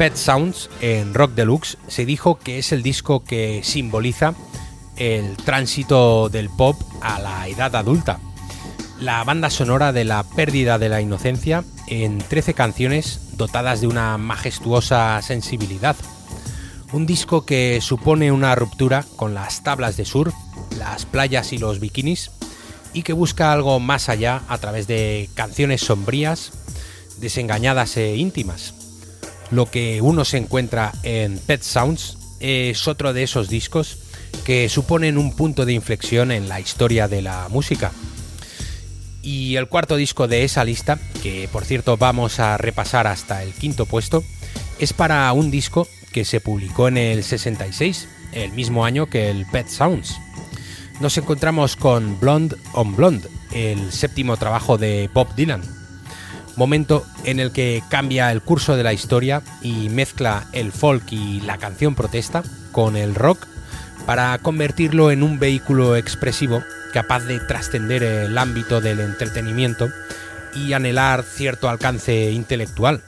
Pet 0.00 0.16
Sounds 0.16 0.70
en 0.80 1.12
Rock 1.12 1.32
Deluxe 1.32 1.76
se 1.86 2.06
dijo 2.06 2.38
que 2.38 2.58
es 2.58 2.72
el 2.72 2.82
disco 2.82 3.22
que 3.22 3.60
simboliza 3.62 4.32
el 4.96 5.36
tránsito 5.36 6.30
del 6.30 6.48
pop 6.48 6.80
a 7.02 7.20
la 7.20 7.46
edad 7.48 7.76
adulta. 7.76 8.18
La 8.98 9.22
banda 9.24 9.50
sonora 9.50 9.92
de 9.92 10.06
la 10.06 10.22
pérdida 10.22 10.78
de 10.78 10.88
la 10.88 11.02
inocencia 11.02 11.64
en 11.86 12.16
13 12.16 12.54
canciones 12.54 13.36
dotadas 13.36 13.82
de 13.82 13.88
una 13.88 14.16
majestuosa 14.16 15.20
sensibilidad. 15.20 15.96
Un 16.94 17.04
disco 17.04 17.44
que 17.44 17.82
supone 17.82 18.32
una 18.32 18.54
ruptura 18.54 19.04
con 19.16 19.34
las 19.34 19.62
tablas 19.62 19.98
de 19.98 20.06
surf, 20.06 20.32
las 20.78 21.04
playas 21.04 21.52
y 21.52 21.58
los 21.58 21.78
bikinis 21.78 22.30
y 22.94 23.02
que 23.02 23.12
busca 23.12 23.52
algo 23.52 23.78
más 23.80 24.08
allá 24.08 24.44
a 24.48 24.56
través 24.56 24.86
de 24.86 25.28
canciones 25.34 25.82
sombrías, 25.82 26.52
desengañadas 27.18 27.98
e 27.98 28.16
íntimas. 28.16 28.79
Lo 29.50 29.66
que 29.66 30.00
uno 30.00 30.24
se 30.24 30.38
encuentra 30.38 30.92
en 31.02 31.38
Pet 31.38 31.62
Sounds 31.62 32.16
es 32.38 32.86
otro 32.86 33.12
de 33.12 33.24
esos 33.24 33.48
discos 33.48 33.98
que 34.44 34.68
suponen 34.68 35.18
un 35.18 35.34
punto 35.34 35.66
de 35.66 35.72
inflexión 35.72 36.30
en 36.30 36.48
la 36.48 36.60
historia 36.60 37.08
de 37.08 37.22
la 37.22 37.48
música. 37.48 37.92
Y 39.22 39.56
el 39.56 39.68
cuarto 39.68 39.96
disco 39.96 40.28
de 40.28 40.44
esa 40.44 40.64
lista, 40.64 40.98
que 41.22 41.48
por 41.52 41.64
cierto 41.64 41.96
vamos 41.96 42.40
a 42.40 42.56
repasar 42.56 43.06
hasta 43.06 43.42
el 43.42 43.52
quinto 43.52 43.86
puesto, 43.86 44.24
es 44.78 44.92
para 44.92 45.30
un 45.32 45.50
disco 45.50 45.86
que 46.12 46.24
se 46.24 46.40
publicó 46.40 46.88
en 46.88 46.96
el 46.96 47.22
66, 47.22 48.08
el 48.32 48.52
mismo 48.52 48.84
año 48.84 49.06
que 49.06 49.30
el 49.30 49.46
Pet 49.46 49.68
Sounds. 49.68 50.16
Nos 51.00 51.16
encontramos 51.18 51.76
con 51.76 52.18
Blonde 52.20 52.56
on 52.72 52.94
Blonde, 52.94 53.28
el 53.52 53.92
séptimo 53.92 54.36
trabajo 54.36 54.78
de 54.78 55.10
Bob 55.12 55.34
Dylan. 55.34 55.79
Momento 56.60 57.06
en 57.24 57.40
el 57.40 57.52
que 57.52 57.82
cambia 57.88 58.30
el 58.30 58.42
curso 58.42 58.76
de 58.76 58.82
la 58.82 58.92
historia 58.92 59.42
y 59.62 59.88
mezcla 59.88 60.46
el 60.52 60.72
folk 60.72 61.10
y 61.10 61.40
la 61.40 61.56
canción 61.56 61.94
protesta 61.94 62.42
con 62.70 62.96
el 62.96 63.14
rock 63.14 63.46
para 64.04 64.36
convertirlo 64.36 65.10
en 65.10 65.22
un 65.22 65.38
vehículo 65.38 65.96
expresivo 65.96 66.62
capaz 66.92 67.20
de 67.20 67.40
trascender 67.40 68.02
el 68.02 68.36
ámbito 68.36 68.82
del 68.82 69.00
entretenimiento 69.00 69.88
y 70.54 70.74
anhelar 70.74 71.22
cierto 71.22 71.70
alcance 71.70 72.30
intelectual. 72.30 73.02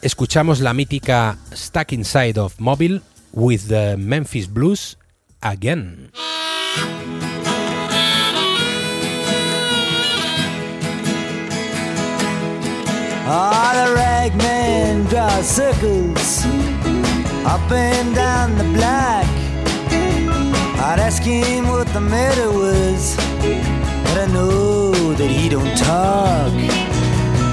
Escuchamos 0.00 0.58
la 0.58 0.74
mítica 0.74 1.38
Stuck 1.54 1.92
Inside 1.92 2.40
of 2.40 2.58
Mobile 2.58 3.02
with 3.30 3.68
the 3.68 3.96
Memphis 3.96 4.52
Blues 4.52 4.98
again. 5.42 6.10
Ah, 13.24 13.72
the 13.78 13.94
ragman 13.94 15.04
draws 15.04 15.46
circles 15.46 16.44
up 17.46 17.70
and 17.70 18.14
down 18.14 18.58
the 18.58 18.64
block. 18.76 19.26
I'd 20.84 20.98
ask 20.98 21.22
him 21.22 21.68
what 21.68 21.86
the 21.92 22.00
matter 22.00 22.50
was, 22.50 23.14
but 24.04 24.18
I 24.18 24.26
know 24.32 25.14
that 25.14 25.30
he 25.30 25.48
don't 25.48 25.76
talk. 25.76 26.52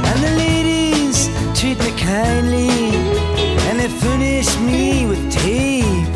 And 0.10 0.24
the 0.24 0.32
ladies 0.38 1.30
treat 1.54 1.78
me 1.80 1.92
kindly, 2.00 2.70
and 3.70 3.80
they 3.80 3.90
furnish 3.90 4.58
me 4.60 5.06
with 5.06 5.32
tape. 5.32 6.16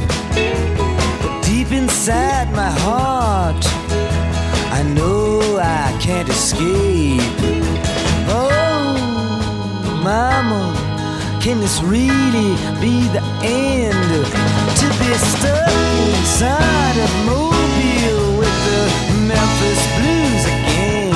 But 1.21 1.43
deep 1.43 1.71
inside 1.71 2.51
my 2.53 2.71
heart, 2.71 3.63
I 4.73 4.81
know 4.95 5.59
I 5.59 5.95
can't 6.01 6.27
escape. 6.27 7.21
Oh, 8.35 8.62
mama, 10.03 10.75
can 11.41 11.59
this 11.59 11.81
really 11.81 12.55
be 12.81 13.07
the 13.07 13.23
end? 13.41 14.25
To 14.79 14.87
be 14.99 15.13
stuck 15.15 15.71
inside 16.19 16.97
of 17.05 17.11
Mobile 17.25 18.37
with 18.37 18.55
the 18.67 18.81
Memphis 19.31 19.81
Blues 19.97 20.43
again. 20.55 21.15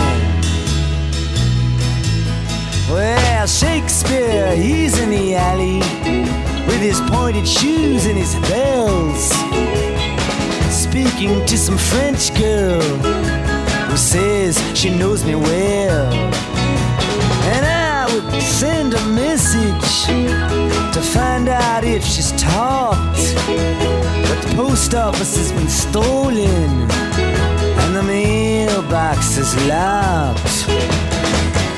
Well, 2.89 3.47
Shakespeare, 3.47 4.55
he's 4.55 4.97
in 4.99 5.09
the 5.09 5.35
alley 5.35 5.79
with 6.67 6.81
his 6.81 7.01
pointed 7.11 7.47
shoes 7.47 8.05
and 8.05 8.17
his 8.17 8.35
bells, 8.49 9.31
speaking 10.73 11.45
to 11.45 11.57
some 11.57 11.77
French 11.77 12.33
girl 12.37 12.81
who 13.89 13.97
says 13.97 14.57
she 14.73 14.89
knows 14.97 15.25
me 15.25 15.35
well. 15.35 16.36
Send 18.47 18.93
a 18.93 19.05
message 19.07 20.05
to 20.93 21.01
find 21.01 21.47
out 21.47 21.83
if 21.83 22.03
she's 22.03 22.31
talked. 22.31 23.35
But 24.27 24.39
the 24.41 24.53
post 24.55 24.95
office 24.95 25.37
has 25.37 25.51
been 25.51 25.69
stolen 25.69 26.89
and 27.81 27.95
the 27.95 28.03
mailbox 28.03 29.37
is 29.37 29.53
locked. 29.67 30.65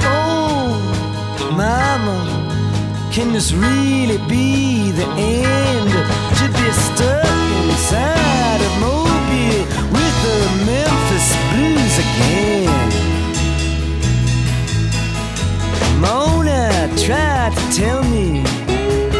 Oh, 0.04 0.80
mama, 1.52 2.18
can 3.12 3.34
this 3.34 3.52
really 3.52 4.18
be 4.30 4.92
the 4.92 5.08
end? 5.18 5.92
To 6.40 6.48
be 6.48 6.72
stuck 6.72 7.26
inside 7.66 8.62
of 8.68 8.74
Mobile 8.80 9.66
with 9.96 10.16
the 10.24 10.40
Memphis 10.66 11.30
Blues 11.52 11.96
again. 12.06 12.59
Mona 16.02 16.90
tried 16.98 17.54
to 17.56 17.78
tell 17.78 18.04
me 18.04 18.42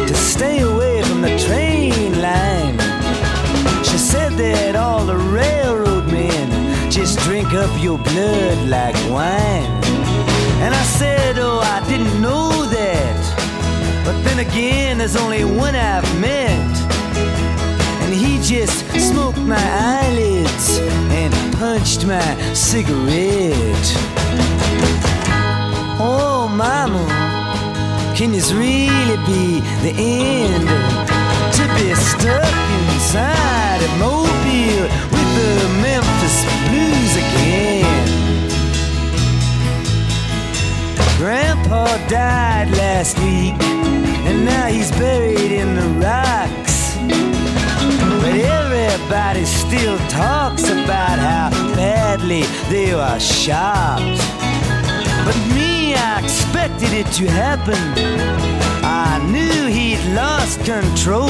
to 0.06 0.14
stay 0.14 0.60
away 0.60 1.02
from 1.02 1.20
the 1.20 1.38
train 1.46 2.20
line. 2.20 2.78
She 3.84 3.98
said 3.98 4.32
that 4.34 4.76
all 4.76 5.04
the 5.04 5.16
railroad 5.16 6.06
men 6.06 6.90
just 6.90 7.18
drink 7.20 7.52
up 7.52 7.70
your 7.82 7.98
blood 7.98 8.68
like 8.68 8.96
wine. 9.10 9.70
And 10.62 10.74
I 10.74 10.82
said, 10.84 11.38
Oh, 11.38 11.60
I 11.60 11.86
didn't 11.88 12.20
know 12.20 12.64
that. 12.66 14.04
But 14.04 14.22
then 14.24 14.38
again, 14.38 14.98
there's 14.98 15.16
only 15.16 15.44
one 15.44 15.74
I've 15.74 16.08
met. 16.20 16.76
And 18.02 18.14
he 18.14 18.38
just 18.42 18.86
smoked 18.98 19.38
my 19.38 19.66
eyelids 19.96 20.78
and 21.12 21.32
punched 21.56 22.06
my 22.06 22.54
cigarette. 22.54 23.88
Oh, 26.02 26.48
mama, 26.48 27.04
can 28.16 28.32
this 28.32 28.52
really 28.52 29.18
be 29.26 29.60
the 29.84 29.92
end? 29.94 30.66
To 31.56 31.62
be 31.76 31.94
stuck 31.94 32.54
inside 32.88 33.82
a 33.82 33.90
Mobile 33.98 34.88
with 35.12 35.28
the 35.36 35.52
Memphis 35.84 36.38
Blues 36.68 37.14
again. 37.24 37.90
Grandpa 41.18 41.84
died 42.08 42.70
last 42.70 43.18
week, 43.18 43.60
and 44.26 44.42
now 44.46 44.68
he's 44.68 44.90
buried 44.92 45.52
in 45.52 45.74
the 45.74 45.86
rocks. 46.00 46.96
But 48.22 48.34
everybody 48.36 49.44
still 49.44 49.98
talks 50.08 50.64
about 50.70 51.18
how 51.18 51.50
badly 51.76 52.44
they 52.70 52.94
were 52.94 53.20
shot. 53.20 54.00
But 55.26 55.36
me, 55.54 55.69
expected 56.50 56.92
it 56.92 57.06
to 57.12 57.26
happen. 57.28 57.78
I 58.82 59.24
knew 59.30 59.66
he'd 59.66 60.02
lost 60.14 60.58
control 60.64 61.28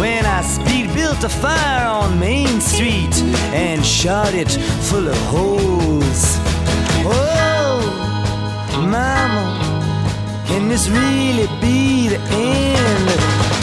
when 0.00 0.26
I 0.26 0.42
speed 0.42 0.92
built 0.94 1.22
a 1.22 1.28
fire 1.28 1.86
on 1.86 2.18
Main 2.18 2.60
Street 2.60 3.14
and 3.54 3.86
shot 3.86 4.34
it 4.34 4.50
full 4.88 5.06
of 5.06 5.16
holes. 5.28 6.22
Oh, 7.06 7.78
mama, 8.90 9.46
can 10.48 10.68
this 10.68 10.88
really 10.88 11.46
be 11.60 12.08
the 12.08 12.20
end? 12.34 13.08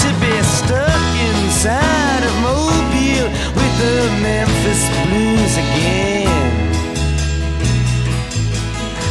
To 0.03 0.09
be 0.23 0.33
stuck 0.43 1.11
inside 1.27 2.23
of 2.23 2.33
Mobile 2.47 3.27
with 3.57 3.73
the 3.83 3.97
Memphis 4.23 4.83
Blues 5.09 5.57
again. 5.57 5.86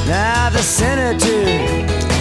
Now 0.06 0.50
the 0.50 0.62
senator 0.62 1.44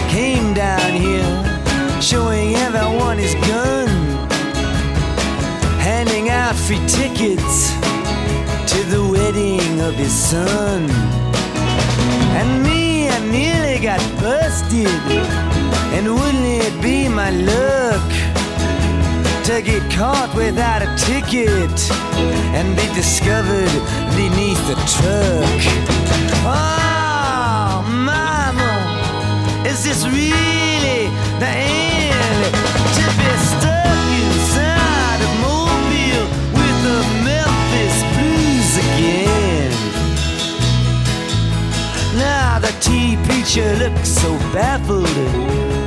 came 0.08 0.54
down 0.54 0.92
here, 0.92 2.02
showing 2.02 2.56
everyone 2.56 3.16
his 3.16 3.34
gun, 3.46 3.88
handing 5.78 6.28
out 6.28 6.56
free 6.56 6.84
tickets 6.88 7.70
to 8.72 8.82
the 8.90 9.08
wedding 9.08 9.80
of 9.80 9.94
his 9.94 10.12
son. 10.12 10.90
And 12.38 12.64
me, 12.64 13.08
I 13.08 13.20
nearly 13.30 13.78
got 13.78 14.00
busted, 14.20 14.88
and 15.94 16.12
wouldn't 16.12 16.64
it 16.66 16.82
be 16.82 17.08
my 17.08 17.30
luck? 17.30 18.10
To 19.44 19.62
get 19.62 19.88
caught 19.92 20.34
without 20.34 20.82
a 20.82 20.92
ticket 20.98 21.78
and 22.52 22.74
be 22.74 22.86
discovered 22.94 23.70
beneath 24.16 24.60
the 24.66 24.74
truck. 24.90 25.62
Oh, 26.44 26.95
is 29.76 29.84
this 29.84 30.06
really 30.06 31.10
the 31.38 31.52
end? 31.52 32.44
To 32.96 33.06
be 33.20 33.30
stuck 33.50 34.08
inside 34.24 35.20
of 35.26 35.32
Mobile 35.44 36.26
with 36.56 36.76
the 36.88 37.00
Memphis 37.28 37.96
Blues 38.14 38.72
again. 38.86 39.72
Now 42.16 42.58
the 42.58 42.72
tea 42.80 43.18
preacher 43.26 43.68
looked 43.76 44.06
so 44.06 44.30
baffled 44.54 45.18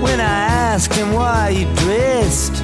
when 0.03 0.19
I 0.19 0.37
asked 0.69 0.93
him 0.93 1.11
why 1.11 1.51
he 1.51 1.63
dressed 1.81 2.61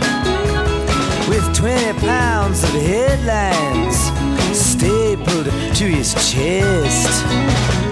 with 1.27 1.45
20 1.55 1.99
pounds 2.01 2.63
of 2.63 2.69
headlines 2.69 3.97
stapled 4.55 5.45
to 5.45 5.85
his 5.85 6.13
chest. 6.31 7.25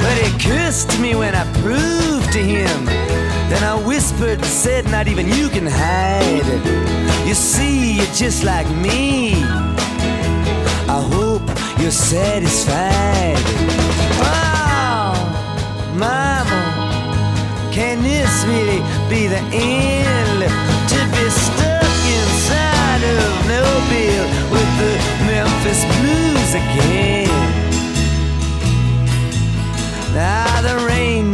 But 0.03 0.17
he 0.19 0.29
cursed 0.37 0.99
me 0.99 1.15
when 1.15 1.33
I 1.33 1.51
proved 1.61 2.31
to 2.33 2.39
him. 2.39 3.22
Then 3.49 3.63
I 3.63 3.75
whispered 3.86 4.39
and 4.39 4.45
said, 4.45 4.86
Not 4.89 5.08
even 5.08 5.27
you 5.27 5.49
can 5.49 5.67
hide. 5.67 6.47
It. 6.56 7.27
You 7.27 7.34
see, 7.34 7.97
you're 7.97 8.13
just 8.13 8.43
like 8.43 8.69
me. 8.75 9.43
I 10.89 11.01
hope 11.15 11.41
you're 11.79 11.91
satisfied. 11.91 13.43
Oh, 14.21 15.13
mama, 15.95 16.62
can 17.71 18.03
this 18.03 18.34
really 18.45 18.82
be 19.10 19.27
the 19.27 19.41
end? 19.51 20.39
To 20.93 20.99
be 21.15 21.25
stuck 21.29 21.97
inside 22.17 23.03
of 23.17 23.32
Mobile 23.49 24.27
with 24.53 24.69
the 24.82 24.93
Memphis 25.25 25.82
Blues 25.95 26.51
again. 26.53 27.32
Now 30.13 30.62
the 30.62 30.86
rain 30.86 31.32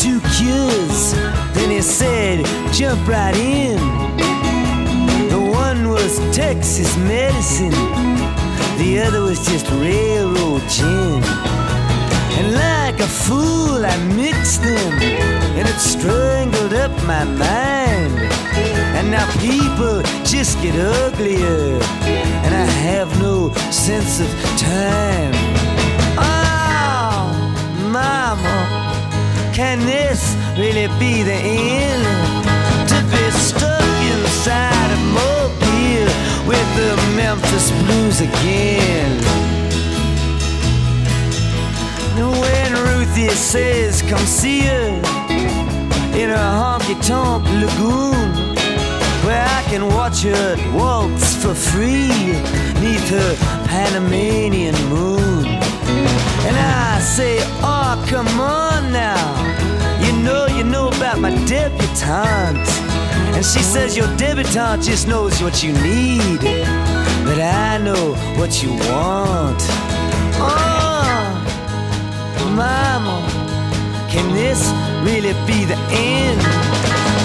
two 0.00 0.18
cures. 0.34 1.12
Then 1.52 1.70
he 1.70 1.82
said, 1.82 2.46
jump 2.72 3.06
right 3.06 3.36
in. 3.36 3.76
The 5.28 5.38
one 5.38 5.90
was 5.90 6.18
Texas 6.34 6.96
medicine. 6.96 7.76
The 8.78 9.02
other 9.04 9.20
was 9.20 9.44
just 9.46 9.70
railroad 9.72 10.62
gin. 10.70 11.22
And 12.38 12.54
like 12.54 12.98
a 13.00 13.06
fool, 13.06 13.84
I 13.84 13.94
mixed 14.16 14.62
them, 14.62 14.92
and 15.58 15.68
it 15.68 15.78
strangled 15.78 16.72
up 16.72 16.92
my 17.04 17.24
mind. 17.24 18.14
And 18.96 19.10
now 19.10 19.30
people 19.38 20.00
just 20.24 20.62
get 20.62 20.74
uglier, 20.76 21.78
and 22.44 22.54
I 22.54 22.66
have 22.88 23.10
no 23.20 23.52
sense 23.70 24.20
of 24.20 24.30
time. 24.56 25.34
Oh, 26.16 27.28
mama, 27.92 28.89
can 29.52 29.78
this 29.80 30.36
really 30.56 30.88
be 30.98 31.22
the 31.22 31.32
end? 31.32 32.04
To 32.88 32.98
be 33.10 33.30
stuck 33.30 33.82
inside 34.12 34.90
a 34.90 35.00
mobile 35.12 36.10
with 36.46 36.68
the 36.76 36.96
Memphis 37.16 37.70
Blues 37.82 38.20
again. 38.20 39.18
When 42.16 42.72
Ruthie 42.72 43.28
says, 43.30 44.02
come 44.02 44.24
see 44.26 44.60
her 44.62 44.88
in 46.14 46.28
her 46.30 46.36
honky 46.36 46.96
tonk 47.06 47.44
lagoon, 47.44 48.54
where 49.24 49.44
I 49.46 49.62
can 49.70 49.86
watch 49.86 50.22
her 50.22 50.56
waltz 50.76 51.34
for 51.42 51.54
free 51.54 52.08
neath 52.80 53.08
her 53.10 53.36
Panamanian 53.66 54.74
moon. 54.88 55.46
And 56.46 56.56
I 56.56 57.00
say, 57.00 57.38
come 58.10 58.40
on 58.40 58.92
now. 58.92 59.24
You 60.04 60.12
know, 60.24 60.46
you 60.46 60.64
know 60.64 60.88
about 60.88 61.20
my 61.20 61.30
debutante. 61.46 62.68
And 63.36 63.44
she 63.44 63.60
says, 63.60 63.96
your 63.96 64.08
debutante 64.16 64.82
just 64.82 65.06
knows 65.06 65.40
what 65.40 65.62
you 65.62 65.72
need. 65.74 66.40
But 67.24 67.38
I 67.38 67.78
know 67.78 68.14
what 68.36 68.62
you 68.64 68.70
want. 68.70 69.62
Oh, 70.42 71.22
mama, 72.56 73.16
can 74.10 74.34
this 74.34 74.60
really 75.06 75.34
be 75.46 75.64
the 75.64 75.78
end? 75.94 76.40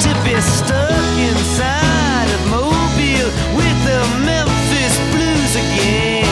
To 0.06 0.12
be 0.24 0.40
stuck 0.40 1.18
inside 1.30 2.30
of 2.36 2.42
Mobile 2.52 3.32
with 3.58 3.78
the 3.90 4.02
Memphis 4.30 4.96
Blues 5.12 5.56
again. 5.66 6.30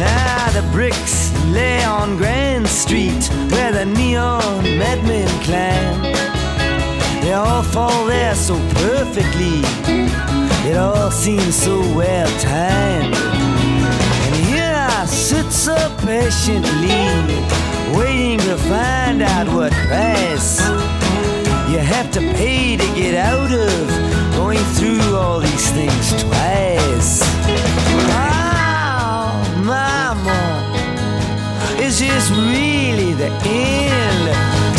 Now 0.00 0.50
the 0.50 0.68
bricks 0.72 1.23
lay 1.52 1.82
on 1.84 2.16
Grand 2.16 2.66
Street 2.66 3.28
where 3.50 3.72
the 3.72 3.84
neon 3.84 4.62
madmen 4.78 5.28
climb. 5.42 6.02
They 7.22 7.32
all 7.32 7.62
fall 7.62 8.06
there 8.06 8.34
so 8.34 8.54
perfectly. 8.74 9.62
It 10.68 10.76
all 10.76 11.10
seems 11.10 11.54
so 11.54 11.80
well 11.94 12.28
timed. 12.40 13.14
And 13.14 14.34
here 14.46 14.74
I 14.76 15.06
sit 15.06 15.50
so 15.50 15.76
patiently, 15.98 17.04
waiting 17.96 18.38
to 18.40 18.56
find 18.56 19.22
out 19.22 19.48
what 19.48 19.72
price 19.88 20.60
you 21.70 21.78
have 21.80 22.10
to 22.12 22.20
pay 22.20 22.76
to 22.76 22.86
get 22.94 23.14
out 23.14 23.50
of 23.50 23.88
going 24.36 24.64
through 24.76 25.16
all 25.16 25.40
these 25.40 25.70
things 25.72 26.22
twice. 26.22 27.20
Oh, 28.12 29.62
mama, 29.64 30.53
is 31.80 31.98
this 31.98 32.30
really 32.30 33.12
the 33.14 33.30
end? 33.44 34.24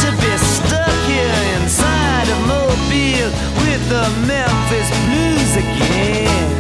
To 0.02 0.12
be 0.22 0.38
stuck 0.38 1.00
here 1.08 1.62
inside 1.62 2.28
a 2.30 2.40
mobile 2.48 3.32
with 3.64 3.82
the 3.90 4.06
Memphis 4.28 4.90
Blues 5.06 5.56
again. 5.58 6.56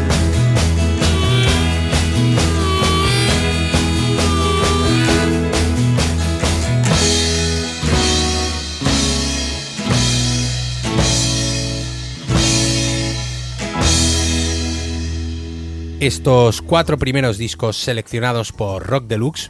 Estos 15.99 16.61
cuatro 16.61 16.99
primeros 16.99 17.39
discos 17.39 17.77
seleccionados 17.77 18.51
por 18.51 18.85
Rock 18.87 19.05
Deluxe 19.07 19.49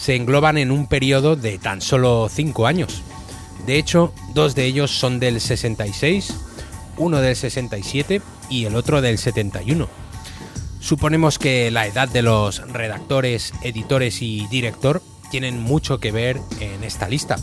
se 0.00 0.16
engloban 0.16 0.56
en 0.56 0.70
un 0.70 0.86
periodo 0.86 1.36
de 1.36 1.58
tan 1.58 1.82
solo 1.82 2.30
5 2.30 2.66
años. 2.66 3.02
De 3.66 3.76
hecho, 3.76 4.14
dos 4.32 4.54
de 4.54 4.64
ellos 4.64 4.90
son 4.90 5.20
del 5.20 5.42
66, 5.42 6.32
uno 6.96 7.20
del 7.20 7.36
67 7.36 8.22
y 8.48 8.64
el 8.64 8.76
otro 8.76 9.02
del 9.02 9.18
71. 9.18 9.88
Suponemos 10.80 11.38
que 11.38 11.70
la 11.70 11.86
edad 11.86 12.08
de 12.08 12.22
los 12.22 12.66
redactores, 12.72 13.52
editores 13.62 14.22
y 14.22 14.46
director 14.46 15.02
tienen 15.30 15.60
mucho 15.60 16.00
que 16.00 16.12
ver 16.12 16.40
en 16.60 16.82
esta 16.82 17.06
lista. 17.06 17.36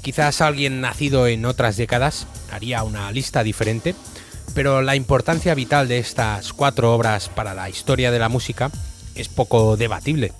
Quizás 0.00 0.40
alguien 0.40 0.80
nacido 0.80 1.26
en 1.26 1.44
otras 1.44 1.76
décadas 1.76 2.26
haría 2.50 2.82
una 2.82 3.12
lista 3.12 3.42
diferente, 3.42 3.94
pero 4.54 4.80
la 4.80 4.96
importancia 4.96 5.54
vital 5.54 5.86
de 5.86 5.98
estas 5.98 6.54
cuatro 6.54 6.94
obras 6.94 7.28
para 7.28 7.52
la 7.52 7.68
historia 7.68 8.10
de 8.10 8.18
la 8.18 8.30
música 8.30 8.70
es 9.14 9.28
poco 9.28 9.76
debatible. 9.76 10.32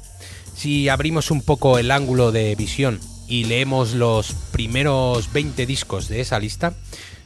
Si 0.60 0.90
abrimos 0.90 1.30
un 1.30 1.40
poco 1.40 1.78
el 1.78 1.90
ángulo 1.90 2.32
de 2.32 2.54
visión 2.54 3.00
y 3.26 3.44
leemos 3.44 3.94
los 3.94 4.34
primeros 4.52 5.32
20 5.32 5.64
discos 5.64 6.06
de 6.08 6.20
esa 6.20 6.38
lista, 6.38 6.74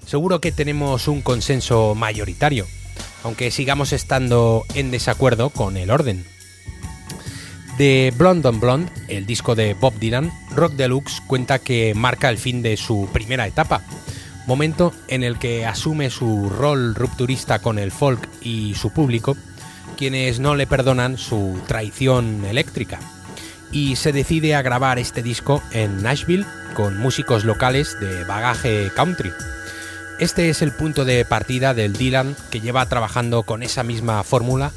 seguro 0.06 0.40
que 0.40 0.52
tenemos 0.52 1.08
un 1.08 1.20
consenso 1.20 1.96
mayoritario, 1.96 2.64
aunque 3.24 3.50
sigamos 3.50 3.92
estando 3.92 4.62
en 4.76 4.92
desacuerdo 4.92 5.50
con 5.50 5.76
el 5.76 5.90
orden. 5.90 6.24
De 7.76 8.14
Blonde 8.16 8.50
on 8.50 8.60
Blonde, 8.60 8.92
el 9.08 9.26
disco 9.26 9.56
de 9.56 9.74
Bob 9.74 9.98
Dylan, 9.98 10.30
Rock 10.54 10.74
Deluxe 10.74 11.20
cuenta 11.26 11.58
que 11.58 11.92
marca 11.92 12.30
el 12.30 12.38
fin 12.38 12.62
de 12.62 12.76
su 12.76 13.08
primera 13.12 13.48
etapa, 13.48 13.82
momento 14.46 14.92
en 15.08 15.24
el 15.24 15.40
que 15.40 15.66
asume 15.66 16.10
su 16.10 16.50
rol 16.50 16.94
rupturista 16.94 17.58
con 17.58 17.80
el 17.80 17.90
folk 17.90 18.28
y 18.42 18.76
su 18.76 18.92
público, 18.92 19.36
quienes 19.96 20.38
no 20.38 20.54
le 20.54 20.68
perdonan 20.68 21.18
su 21.18 21.60
traición 21.66 22.44
eléctrica, 22.44 23.00
y 23.74 23.96
se 23.96 24.12
decide 24.12 24.54
a 24.54 24.62
grabar 24.62 25.00
este 25.00 25.22
disco 25.22 25.60
en 25.72 26.00
Nashville 26.02 26.46
con 26.74 26.96
músicos 26.96 27.44
locales 27.44 27.98
de 28.00 28.22
bagaje 28.24 28.90
country. 28.94 29.32
Este 30.20 30.48
es 30.48 30.62
el 30.62 30.70
punto 30.70 31.04
de 31.04 31.24
partida 31.24 31.74
del 31.74 31.92
Dylan 31.92 32.36
que 32.50 32.60
lleva 32.60 32.86
trabajando 32.88 33.42
con 33.42 33.64
esa 33.64 33.82
misma 33.82 34.22
fórmula 34.22 34.70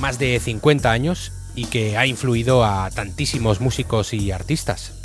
más 0.00 0.18
de 0.18 0.40
50 0.40 0.90
años 0.90 1.30
y 1.54 1.66
que 1.66 1.98
ha 1.98 2.06
influido 2.06 2.64
a 2.64 2.90
tantísimos 2.90 3.60
músicos 3.60 4.14
y 4.14 4.32
artistas. 4.32 5.01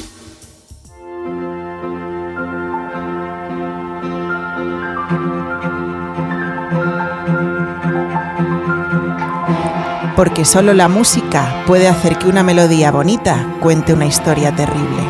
Porque 10.18 10.46
solo 10.46 10.74
la 10.74 10.88
música 10.88 11.64
puede 11.68 11.88
hacer 11.88 12.18
que 12.18 12.28
una 12.28 12.42
melodía 12.42 12.90
bonita 12.90 13.56
cuente 13.62 13.94
una 13.94 14.08
historia 14.08 14.52
terrible. 14.56 15.04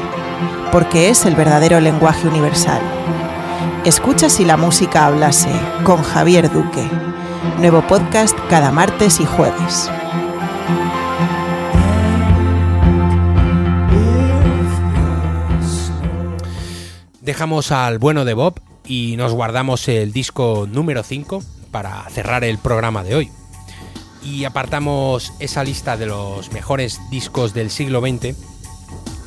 Porque 0.70 1.10
es 1.10 1.26
el 1.26 1.34
verdadero 1.34 1.80
lenguaje 1.80 2.28
universal. 2.28 2.82
Escucha 3.86 4.28
si 4.28 4.43
la 4.43 4.58
música 4.58 5.05
hablase 5.05 5.49
con 5.86 6.03
Javier 6.03 6.51
Duque. 6.51 6.86
Nuevo 7.58 7.88
podcast 7.88 8.38
cada 8.49 8.74
martes 8.74 9.22
y 9.22 9.26
jueves. 9.26 9.89
Dejamos 17.22 17.72
al 17.72 17.97
bueno 17.97 18.26
de 18.26 18.34
Bob 18.34 18.60
y 18.86 19.16
nos 19.16 19.32
guardamos 19.32 19.88
el 19.88 20.12
disco 20.12 20.68
número 20.70 21.01
5 21.01 21.41
para 21.72 22.03
cerrar 22.10 22.43
el 22.43 22.58
programa 22.58 23.05
de 23.05 23.16
hoy. 23.16 23.32
Y 24.28 24.43
apartamos 24.43 25.32
esa 25.39 25.63
lista 25.63 25.95
de 25.95 26.05
los 26.05 26.51
mejores 26.51 26.99
discos 27.09 27.53
del 27.53 27.71
siglo 27.71 28.01
XX 28.01 28.36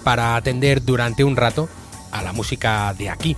para 0.05 0.37
atender 0.37 0.85
durante 0.85 1.25
un 1.25 1.37
rato 1.37 1.69
a 2.11 2.23
la 2.23 2.33
música 2.33 2.93
de 2.95 3.09
aquí. 3.09 3.37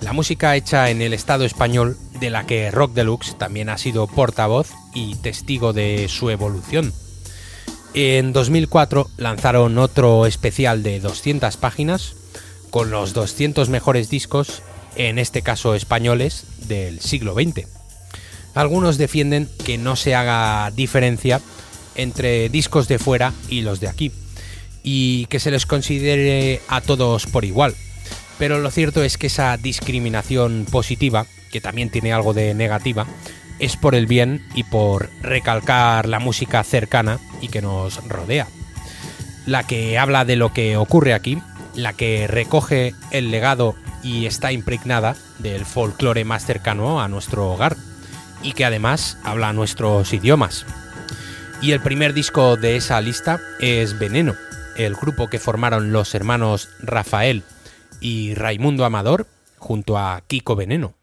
La 0.00 0.14
música 0.14 0.56
hecha 0.56 0.90
en 0.90 1.02
el 1.02 1.12
Estado 1.12 1.44
español 1.44 1.98
de 2.18 2.30
la 2.30 2.46
que 2.46 2.70
Rock 2.70 2.94
Deluxe 2.94 3.36
también 3.36 3.68
ha 3.68 3.78
sido 3.78 4.06
portavoz 4.06 4.70
y 4.94 5.16
testigo 5.16 5.72
de 5.72 6.08
su 6.08 6.30
evolución. 6.30 6.94
En 7.92 8.32
2004 8.32 9.10
lanzaron 9.18 9.76
otro 9.78 10.24
especial 10.26 10.82
de 10.82 11.00
200 11.00 11.56
páginas 11.58 12.14
con 12.70 12.90
los 12.90 13.12
200 13.12 13.68
mejores 13.68 14.08
discos, 14.08 14.62
en 14.96 15.18
este 15.18 15.42
caso 15.42 15.74
españoles, 15.74 16.44
del 16.68 17.00
siglo 17.00 17.34
XX. 17.34 17.85
Algunos 18.56 18.96
defienden 18.96 19.50
que 19.66 19.76
no 19.76 19.96
se 19.96 20.14
haga 20.14 20.70
diferencia 20.70 21.42
entre 21.94 22.48
discos 22.48 22.88
de 22.88 22.98
fuera 22.98 23.34
y 23.50 23.60
los 23.60 23.80
de 23.80 23.88
aquí, 23.88 24.12
y 24.82 25.26
que 25.26 25.40
se 25.40 25.50
les 25.50 25.66
considere 25.66 26.62
a 26.66 26.80
todos 26.80 27.26
por 27.26 27.44
igual. 27.44 27.74
Pero 28.38 28.58
lo 28.58 28.70
cierto 28.70 29.02
es 29.02 29.18
que 29.18 29.26
esa 29.26 29.58
discriminación 29.58 30.66
positiva, 30.70 31.26
que 31.52 31.60
también 31.60 31.90
tiene 31.90 32.14
algo 32.14 32.32
de 32.32 32.54
negativa, 32.54 33.06
es 33.58 33.76
por 33.76 33.94
el 33.94 34.06
bien 34.06 34.46
y 34.54 34.64
por 34.64 35.10
recalcar 35.20 36.08
la 36.08 36.18
música 36.18 36.64
cercana 36.64 37.18
y 37.42 37.48
que 37.48 37.60
nos 37.60 38.02
rodea. 38.08 38.48
La 39.44 39.64
que 39.64 39.98
habla 39.98 40.24
de 40.24 40.36
lo 40.36 40.54
que 40.54 40.78
ocurre 40.78 41.12
aquí, 41.12 41.38
la 41.74 41.92
que 41.92 42.26
recoge 42.26 42.94
el 43.10 43.30
legado 43.30 43.74
y 44.02 44.24
está 44.24 44.50
impregnada 44.50 45.14
del 45.40 45.66
folclore 45.66 46.24
más 46.24 46.46
cercano 46.46 47.02
a 47.02 47.08
nuestro 47.08 47.52
hogar 47.52 47.76
y 48.42 48.52
que 48.52 48.64
además 48.64 49.18
habla 49.24 49.52
nuestros 49.52 50.12
idiomas. 50.12 50.66
Y 51.62 51.72
el 51.72 51.80
primer 51.80 52.12
disco 52.12 52.56
de 52.56 52.76
esa 52.76 53.00
lista 53.00 53.40
es 53.60 53.98
Veneno, 53.98 54.34
el 54.76 54.94
grupo 54.94 55.28
que 55.28 55.38
formaron 55.38 55.92
los 55.92 56.14
hermanos 56.14 56.68
Rafael 56.80 57.42
y 58.00 58.34
Raimundo 58.34 58.84
Amador 58.84 59.26
junto 59.58 59.98
a 59.98 60.22
Kiko 60.26 60.54
Veneno. 60.54 60.94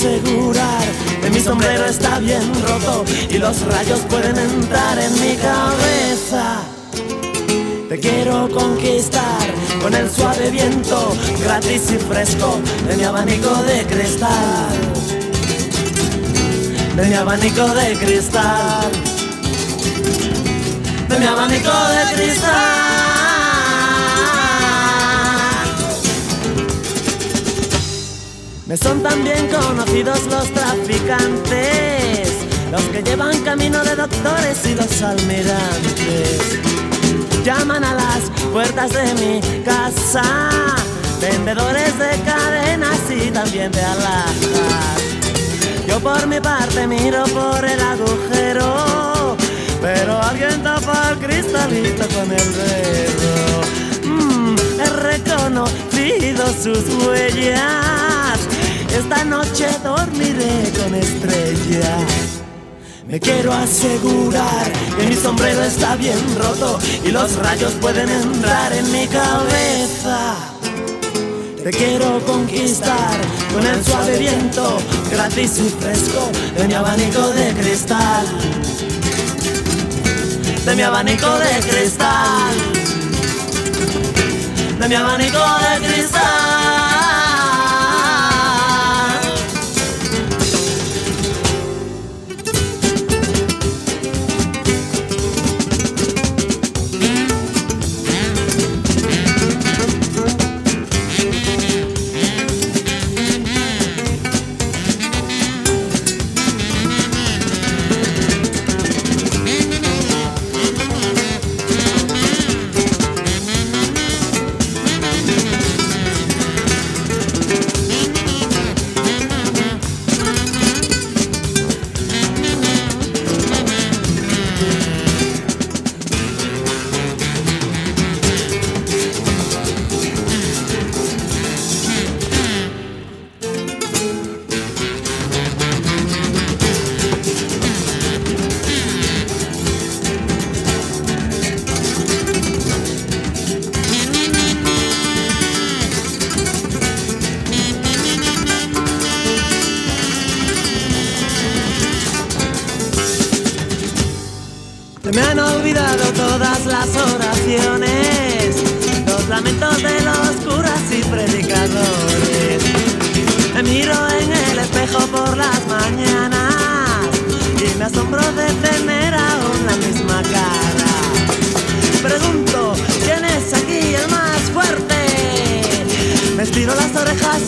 Asegurar 0.00 0.82
que 1.20 1.28
mi 1.28 1.40
sombrero 1.40 1.84
está 1.84 2.18
bien 2.20 2.40
roto 2.66 3.04
y 3.28 3.36
los 3.36 3.60
rayos 3.66 4.00
pueden 4.08 4.38
entrar 4.38 4.98
en 4.98 5.12
mi 5.20 5.36
cabeza. 5.36 6.62
Te 7.86 8.00
quiero 8.00 8.48
conquistar 8.48 9.46
con 9.82 9.92
el 9.92 10.10
suave 10.10 10.50
viento 10.50 11.12
gratis 11.42 11.90
y 11.90 11.98
fresco 11.98 12.60
de 12.88 12.96
mi 12.96 13.04
abanico 13.04 13.54
de 13.64 13.84
cristal. 13.84 14.70
De 16.96 17.06
mi 17.06 17.14
abanico 17.14 17.68
de 17.68 17.92
cristal 17.98 18.90
de 21.08 21.18
mi 21.18 21.26
abanico 21.26 21.70
de 21.70 22.14
cristal. 22.14 23.09
Me 28.70 28.76
son 28.76 29.02
también 29.02 29.48
conocidos 29.48 30.26
los 30.26 30.48
traficantes, 30.54 32.30
los 32.70 32.82
que 32.82 33.02
llevan 33.02 33.42
camino 33.42 33.82
de 33.82 33.96
doctores 33.96 34.64
y 34.64 34.76
los 34.76 35.02
almirantes. 35.02 36.60
Llaman 37.44 37.82
a 37.82 37.94
las 37.94 38.30
puertas 38.52 38.92
de 38.92 39.14
mi 39.14 39.40
casa, 39.64 40.22
vendedores 41.20 41.98
de 41.98 42.10
cadenas 42.24 43.00
y 43.10 43.32
también 43.32 43.72
de 43.72 43.82
alhajas. 43.82 45.02
Yo 45.88 45.98
por 45.98 46.28
mi 46.28 46.38
parte 46.38 46.86
miro 46.86 47.24
por 47.24 47.64
el 47.64 47.80
agujero, 47.80 49.36
pero 49.82 50.22
alguien 50.22 50.62
tapa 50.62 51.10
el 51.10 51.18
cristalito 51.18 52.06
con 52.14 52.30
el 52.30 52.54
dedo. 52.54 53.62
Mm, 54.04 54.56
he 54.80 54.90
reconocido 54.90 56.46
sus 56.62 56.88
huellas. 57.04 58.19
Esta 58.96 59.24
noche 59.24 59.66
dormiré 59.82 60.72
con 60.76 60.94
estrellas. 60.94 62.40
Me 63.06 63.18
quiero 63.18 63.52
asegurar 63.52 64.72
que 64.96 65.06
mi 65.06 65.14
sombrero 65.14 65.62
está 65.64 65.96
bien 65.96 66.18
roto 66.38 66.78
y 67.04 67.10
los 67.10 67.36
rayos 67.36 67.72
pueden 67.80 68.08
entrar 68.08 68.72
en 68.72 68.90
mi 68.92 69.06
cabeza. 69.08 70.36
Te 71.62 71.70
quiero 71.70 72.24
conquistar 72.24 73.16
con 73.52 73.66
el 73.66 73.84
suave 73.84 74.18
viento, 74.18 74.78
gratis 75.10 75.58
y 75.58 75.68
fresco 75.68 76.30
de 76.56 76.68
mi 76.68 76.74
abanico 76.74 77.28
de 77.28 77.52
cristal. 77.54 78.26
De 80.64 80.76
mi 80.76 80.82
abanico 80.82 81.38
de 81.38 81.68
cristal. 81.68 82.54
De 84.78 84.88
mi 84.88 84.94
abanico 84.94 85.38
de 85.38 85.86
cristal. 85.86 86.79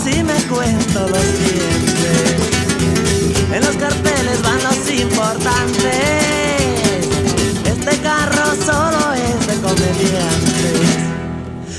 Y 0.07 0.23
me 0.23 0.35
cuento 0.45 1.09
los 1.09 1.39
dientes. 1.39 2.33
En 3.53 3.61
los 3.61 3.77
carteles 3.77 4.43
van 4.43 4.63
los 4.65 4.91
importantes. 4.91 5.93
Este 7.65 7.99
carro 7.99 8.55
solo 8.65 9.13
es 9.15 9.47
de 9.47 9.55
comediantes. 9.61 11.03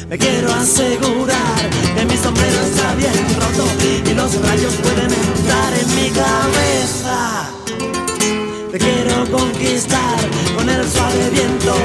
Me 0.09 0.17
quiero 0.17 0.53
asegurar 0.53 1.69
que 1.95 2.05
mi 2.05 2.17
sombrero 2.17 2.61
está 2.61 2.95
bien 2.95 3.13
roto 3.39 3.67
y 4.09 4.13
los 4.13 4.41
rayos 4.41 4.73
pueden 4.75 5.11
entrar 5.11 5.73
en 5.73 5.95
mi 5.95 6.09
cabeza. 6.11 7.49
Te 8.71 8.77
quiero 8.79 9.29
conquistar 9.31 10.17
con 10.55 10.69
el 10.69 10.89
suave 10.89 11.29
viento 11.31 11.75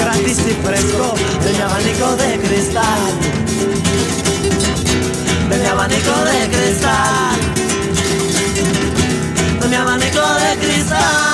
gratis 0.00 0.38
y 0.46 0.66
fresco 0.66 1.14
de 1.44 1.62
abanico 1.62 2.16
de 2.16 2.38
cristal. 2.38 3.37
Mi 5.78 5.84
abanico 5.84 6.10
de 6.10 6.48
cristal. 10.58 11.28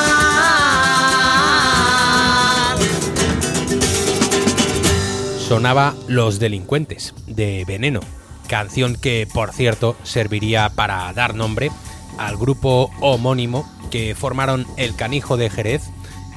sonaba 5.49 5.95
Los 6.09 6.39
Delincuentes, 6.39 7.15
de 7.27 7.65
Veneno, 7.67 8.01
canción 8.47 8.97
que, 8.97 9.27
por 9.33 9.53
cierto, 9.53 9.97
serviría 10.03 10.69
para 10.69 11.11
dar 11.15 11.35
nombre 11.35 11.71
al 12.19 12.37
grupo 12.37 12.91
homónimo 13.01 13.67
que 13.91 14.15
formaron 14.15 14.67
El 14.77 14.95
Canijo 14.95 15.39
de 15.39 15.49
Jerez 15.49 15.85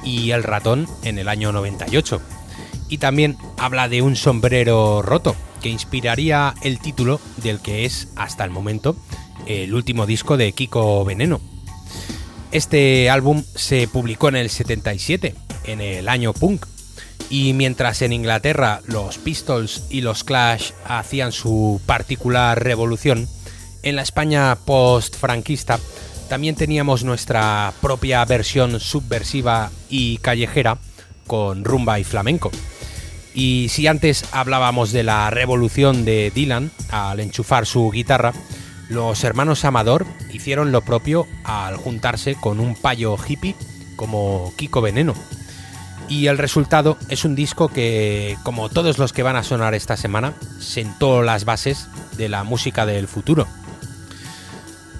y 0.02 0.30
El 0.30 0.44
Ratón 0.44 0.86
en 1.02 1.18
el 1.18 1.28
año 1.28 1.52
98. 1.52 2.22
Y 2.88 2.98
también 2.98 3.36
habla 3.58 3.88
de 3.88 4.00
un 4.00 4.16
sombrero 4.16 5.02
roto, 5.02 5.36
que 5.60 5.68
inspiraría 5.68 6.54
el 6.62 6.78
título 6.78 7.20
del 7.38 7.60
que 7.60 7.84
es, 7.84 8.08
hasta 8.16 8.44
el 8.44 8.50
momento, 8.50 8.96
el 9.46 9.74
último 9.74 10.06
disco 10.06 10.36
de 10.36 10.52
Kiko 10.52 11.04
Veneno. 11.04 11.40
Este 12.50 13.10
álbum 13.10 13.44
se 13.54 13.88
publicó 13.88 14.28
en 14.28 14.36
el 14.36 14.50
77, 14.50 15.34
en 15.64 15.80
el 15.80 16.08
año 16.08 16.32
punk, 16.32 16.66
y 17.30 17.52
mientras 17.52 18.00
en 18.02 18.12
Inglaterra 18.12 18.80
los 18.86 19.18
Pistols 19.18 19.84
y 19.90 20.00
los 20.00 20.24
Clash 20.24 20.72
hacían 20.86 21.32
su 21.32 21.80
particular 21.84 22.62
revolución, 22.62 23.28
en 23.82 23.96
la 23.96 24.02
España 24.02 24.56
post-franquista 24.64 25.78
también 26.28 26.56
teníamos 26.56 27.04
nuestra 27.04 27.72
propia 27.80 28.24
versión 28.24 28.80
subversiva 28.80 29.70
y 29.88 30.18
callejera 30.18 30.78
con 31.26 31.64
rumba 31.64 31.98
y 31.98 32.04
flamenco. 32.04 32.50
Y 33.34 33.68
si 33.70 33.86
antes 33.86 34.24
hablábamos 34.32 34.92
de 34.92 35.02
la 35.02 35.30
revolución 35.30 36.04
de 36.04 36.32
Dylan 36.34 36.70
al 36.90 37.20
enchufar 37.20 37.66
su 37.66 37.90
guitarra, 37.90 38.32
los 38.88 39.22
hermanos 39.22 39.64
Amador 39.64 40.06
hicieron 40.32 40.72
lo 40.72 40.80
propio 40.80 41.26
al 41.44 41.76
juntarse 41.76 42.34
con 42.34 42.58
un 42.58 42.74
payo 42.74 43.16
hippie 43.16 43.54
como 43.96 44.52
Kiko 44.56 44.80
Veneno. 44.80 45.14
Y 46.08 46.28
el 46.28 46.38
resultado 46.38 46.96
es 47.10 47.26
un 47.26 47.34
disco 47.34 47.68
que, 47.68 48.38
como 48.42 48.70
todos 48.70 48.96
los 48.96 49.12
que 49.12 49.22
van 49.22 49.36
a 49.36 49.42
sonar 49.42 49.74
esta 49.74 49.96
semana, 49.98 50.32
sentó 50.58 51.22
las 51.22 51.44
bases 51.44 51.88
de 52.16 52.30
la 52.30 52.44
música 52.44 52.86
del 52.86 53.08
futuro. 53.08 53.46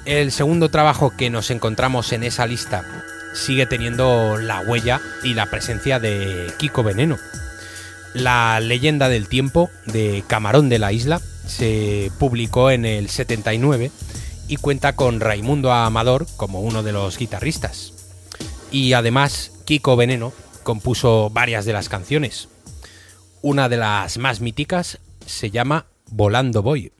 El 0.05 0.33
segundo 0.33 0.71
trabajo 0.71 1.15
que 1.17 1.31
nos 1.31 1.51
encontramos 1.51 2.13
en 2.13 2.25
esa 2.25 2.47
lista 2.47 2.85
sigue 3.35 3.67
teniendo 3.67 4.37
la 4.37 4.61
huella 4.61 5.01
y 5.23 5.35
la 5.35 5.47
presencia 5.47 5.99
de 5.99 6.53
Kiko 6.59 6.83
Veneno. 6.83 7.17
La 8.15 8.61
leyenda 8.61 9.09
del 9.09 9.29
tiempo 9.29 9.71
de 9.87 10.25
Camarón 10.27 10.69
de 10.69 10.79
la 10.79 10.93
Isla 10.93 11.21
se 11.47 12.11
publicó 12.19 12.71
en 12.71 12.85
el 12.85 13.09
79 13.09 13.91
y 14.49 14.57
cuenta 14.57 14.97
con 14.97 15.21
Raimundo 15.21 15.73
Amador 15.73 16.27
como 16.37 16.61
uno 16.61 16.83
de 16.83 16.93
los 16.93 17.19
guitarristas. 17.19 17.93
Y 18.71 18.95
además, 18.95 19.53
Kiko 19.65 19.97
Veneno 19.97 20.33
compuso 20.63 21.31
varias 21.31 21.65
de 21.65 21.73
las 21.73 21.89
canciones. 21.89 22.49
Una 23.41 23.69
de 23.69 23.77
las 23.77 24.19
más 24.19 24.41
míticas 24.41 24.99
se 25.27 25.51
llama 25.51 25.87
Volando 26.11 26.63
Voy. 26.63 26.93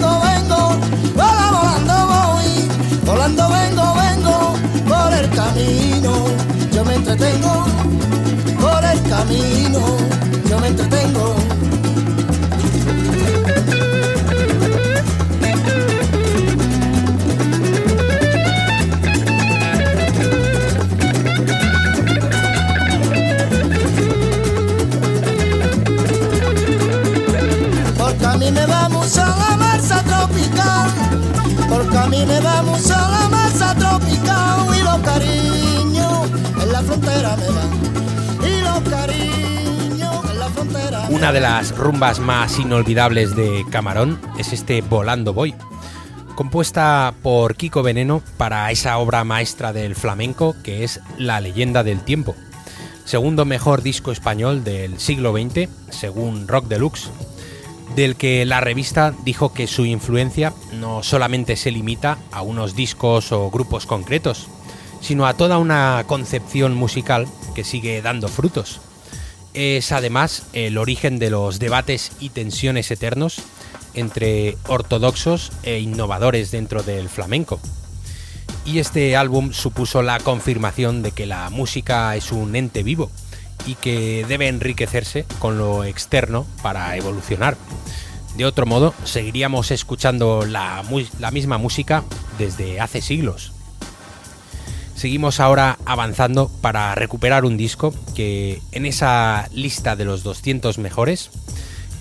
vengo, 0.00 0.20
vengo, 0.20 0.80
volando, 1.14 1.58
volando 1.58 2.06
voy, 2.06 2.68
volando 3.04 3.48
vengo, 3.48 3.94
vengo, 3.94 4.54
por 4.88 5.12
el 5.12 5.30
camino, 5.30 6.24
yo 6.72 6.84
me 6.84 6.94
entretengo, 6.94 7.64
por 8.60 8.84
el 8.84 9.02
camino, 9.02 9.80
yo 10.48 10.58
me 10.60 10.68
entretengo. 10.68 11.69
a 32.00 32.06
mí 32.08 32.24
me 32.26 32.40
da 32.40 32.62
mucho 32.62 32.88
la 32.88 33.28
masa 33.30 33.74
tropical 33.74 34.66
y 34.76 34.82
los 34.82 34.98
cariños 35.00 36.30
en 36.62 36.72
la 36.72 36.82
frontera 36.82 37.36
me 37.36 37.46
dan. 37.46 37.80
Una 41.10 41.32
de 41.32 41.40
las 41.40 41.76
rumbas 41.76 42.20
más 42.20 42.58
inolvidables 42.58 43.34
de 43.36 43.64
Camarón 43.70 44.18
es 44.38 44.52
este 44.52 44.80
Volando 44.80 45.34
Voy. 45.34 45.54
Compuesta 46.34 47.12
por 47.22 47.56
Kiko 47.56 47.82
Veneno 47.82 48.22
para 48.36 48.70
esa 48.70 48.96
obra 48.98 49.24
maestra 49.24 49.72
del 49.72 49.94
flamenco 49.94 50.54
que 50.62 50.84
es 50.84 51.00
La 51.18 51.40
leyenda 51.40 51.82
del 51.82 52.00
tiempo, 52.00 52.36
segundo 53.04 53.44
mejor 53.44 53.82
disco 53.82 54.12
español 54.12 54.64
del 54.64 54.98
siglo 54.98 55.32
XX, 55.32 55.68
según 55.90 56.48
Rock 56.48 56.68
Deluxe, 56.68 57.10
del 57.96 58.16
que 58.16 58.44
la 58.44 58.60
revista 58.60 59.14
dijo 59.24 59.52
que 59.52 59.66
su 59.66 59.84
influencia 59.84 60.52
no 60.72 61.02
solamente 61.02 61.56
se 61.56 61.70
limita 61.70 62.18
a 62.32 62.42
unos 62.42 62.74
discos 62.74 63.32
o 63.32 63.50
grupos 63.50 63.86
concretos, 63.86 64.48
sino 65.00 65.26
a 65.26 65.34
toda 65.34 65.58
una 65.58 66.04
concepción 66.06 66.74
musical 66.74 67.26
que 67.54 67.64
sigue 67.64 68.02
dando 68.02 68.28
frutos 68.28 68.80
es 69.54 69.92
además 69.92 70.44
el 70.52 70.78
origen 70.78 71.18
de 71.18 71.30
los 71.30 71.58
debates 71.58 72.12
y 72.20 72.30
tensiones 72.30 72.90
eternos 72.90 73.42
entre 73.94 74.56
ortodoxos 74.68 75.50
e 75.62 75.80
innovadores 75.80 76.50
dentro 76.50 76.82
del 76.82 77.08
flamenco. 77.08 77.60
Y 78.64 78.78
este 78.78 79.16
álbum 79.16 79.52
supuso 79.52 80.02
la 80.02 80.20
confirmación 80.20 81.02
de 81.02 81.12
que 81.12 81.26
la 81.26 81.50
música 81.50 82.14
es 82.14 82.30
un 82.30 82.54
ente 82.54 82.82
vivo 82.82 83.10
y 83.66 83.74
que 83.74 84.24
debe 84.28 84.48
enriquecerse 84.48 85.24
con 85.38 85.58
lo 85.58 85.84
externo 85.84 86.46
para 86.62 86.96
evolucionar. 86.96 87.56
De 88.36 88.44
otro 88.44 88.64
modo, 88.64 88.94
seguiríamos 89.04 89.70
escuchando 89.70 90.46
la, 90.46 90.82
misma 91.32 91.58
música 91.58 92.04
desde 92.38 92.80
hace 92.80 93.02
siglos. 93.02 93.52
Seguimos 94.94 95.40
ahora 95.40 95.78
avanzando 95.84 96.50
para 96.60 96.94
recuperar 96.94 97.44
un 97.44 97.56
disco 97.56 97.94
que 98.14 98.62
en 98.72 98.86
esa 98.86 99.48
lista 99.52 99.96
de 99.96 100.04
los 100.04 100.22
200 100.22 100.78
mejores 100.78 101.30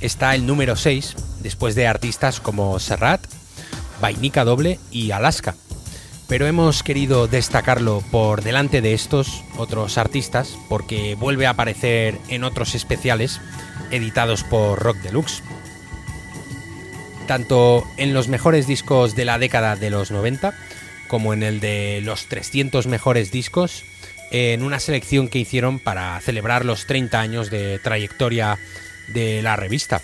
está 0.01 0.36
el 0.36 0.45
número 0.45 0.76
6, 0.76 1.16
después 1.41 1.76
de 1.76 1.88
artistas 1.88 2.39
como 2.39 2.78
Serrat, 2.80 3.22
Vainica 4.01 4.43
Doble 4.43 4.80
y 4.91 5.12
Alaska. 5.12 5.55
Pero 6.30 6.46
hemos 6.46 6.84
querido 6.84 7.28
destacarlo 7.28 8.04
por 8.12 8.44
delante 8.44 8.82
de 8.82 8.94
estos 8.94 9.44
otros 9.58 9.98
artistas 9.98 10.60
porque 10.70 11.16
vuelve 11.16 11.48
a 11.48 11.52
aparecer 11.52 12.20
en 12.28 12.44
otros 12.44 12.76
especiales 12.76 13.42
editados 13.90 14.44
por 14.44 14.78
Rock 14.78 14.98
Deluxe. 14.98 15.42
Tanto 17.26 17.84
en 17.98 18.14
los 18.14 18.28
mejores 18.28 18.68
discos 18.68 19.16
de 19.16 19.26
la 19.26 19.40
década 19.40 19.76
de 19.76 19.90
los 19.90 20.12
90, 20.12 20.54
como 21.08 21.34
en 21.34 21.42
el 21.42 21.60
de 21.60 22.02
los 22.04 22.28
300 22.28 22.86
mejores 22.86 23.32
discos, 23.32 23.84
en 24.30 24.62
una 24.62 24.80
selección 24.80 25.30
que 25.30 25.40
hicieron 25.40 25.80
para 25.80 26.20
celebrar 26.22 26.64
los 26.64 26.86
30 26.86 27.20
años 27.20 27.50
de 27.50 27.80
trayectoria 27.80 28.60
de 29.08 29.42
la 29.42 29.56
revista. 29.56 30.04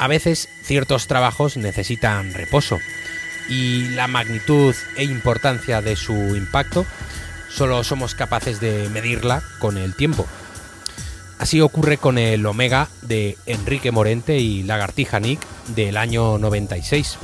A 0.00 0.08
veces 0.08 0.48
ciertos 0.64 1.06
trabajos 1.06 1.56
necesitan 1.56 2.34
reposo 2.34 2.80
y 3.48 3.88
la 3.90 4.08
magnitud 4.08 4.74
e 4.96 5.04
importancia 5.04 5.80
de 5.80 5.96
su 5.96 6.12
impacto 6.36 6.86
solo 7.50 7.84
somos 7.84 8.14
capaces 8.14 8.60
de 8.60 8.88
medirla 8.88 9.42
con 9.58 9.76
el 9.76 9.94
tiempo. 9.94 10.26
Así 11.38 11.60
ocurre 11.60 11.98
con 11.98 12.18
el 12.18 12.46
Omega 12.46 12.88
de 13.02 13.36
Enrique 13.46 13.90
Morente 13.90 14.38
y 14.38 14.62
Lagartija 14.62 15.20
Nick 15.20 15.40
del 15.74 15.96
año 15.96 16.38
96 16.38 17.18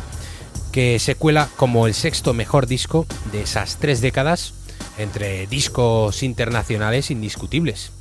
que 0.72 0.98
se 0.98 1.14
cuela 1.14 1.48
como 1.56 1.86
el 1.86 1.94
sexto 1.94 2.34
mejor 2.34 2.66
disco 2.66 3.06
de 3.32 3.42
esas 3.42 3.78
tres 3.78 4.00
décadas 4.00 4.54
entre 4.98 5.46
discos 5.46 6.22
internacionales 6.22 7.10
indiscutibles. 7.10 7.92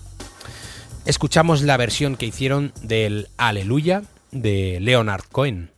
Escuchamos 1.06 1.62
la 1.62 1.78
versión 1.78 2.18
que 2.18 2.26
hicieron 2.26 2.74
del 2.82 3.30
Aleluya 3.38 4.04
de 4.32 4.80
Leonard 4.82 5.24
Cohen. 5.32 5.72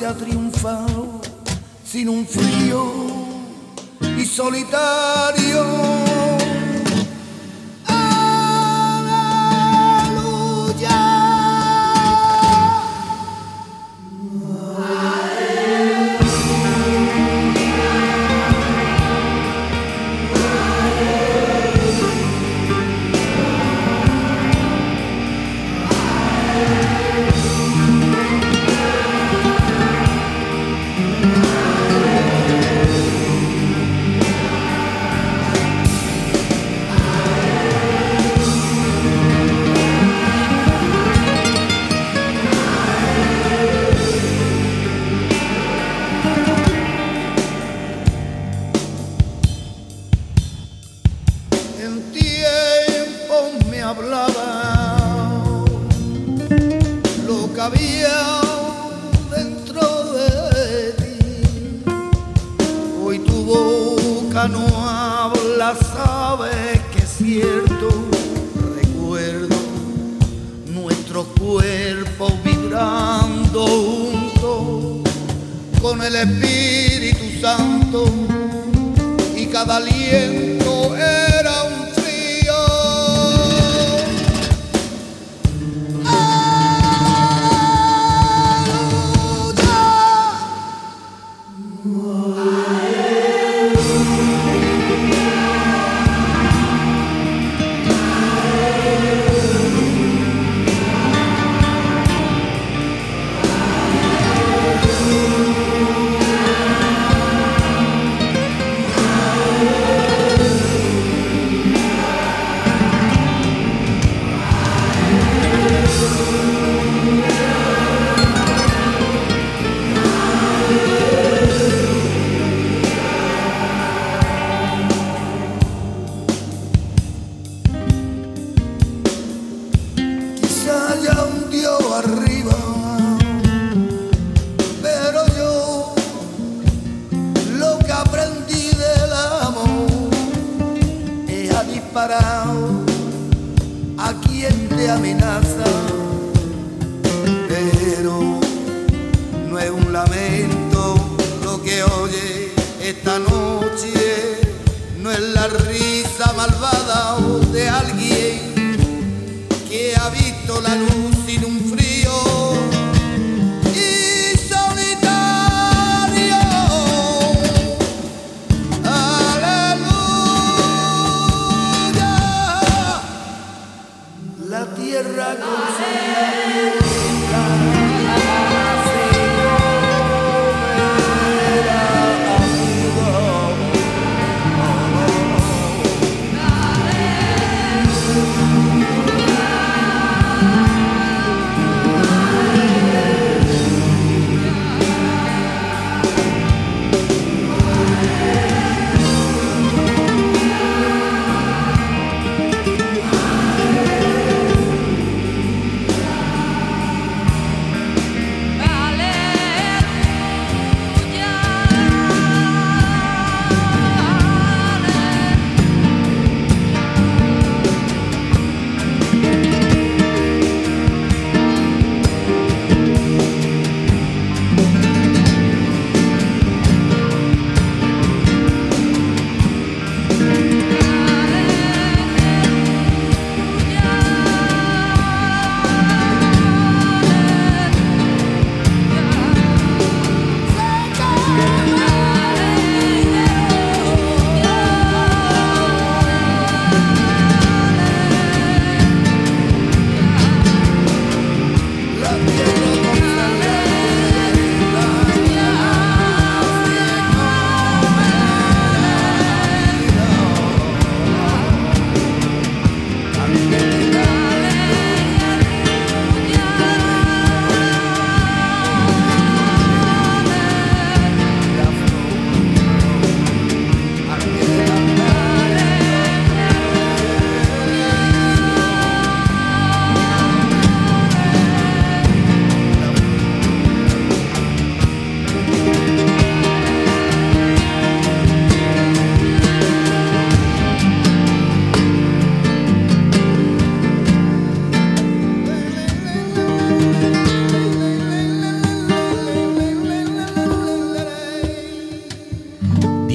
Marcha 0.00 0.16
triunfal, 0.16 1.20
sino 1.84 2.12
un 2.12 2.26
frío 2.26 2.86
y 4.16 4.24
solitario. 4.24 5.99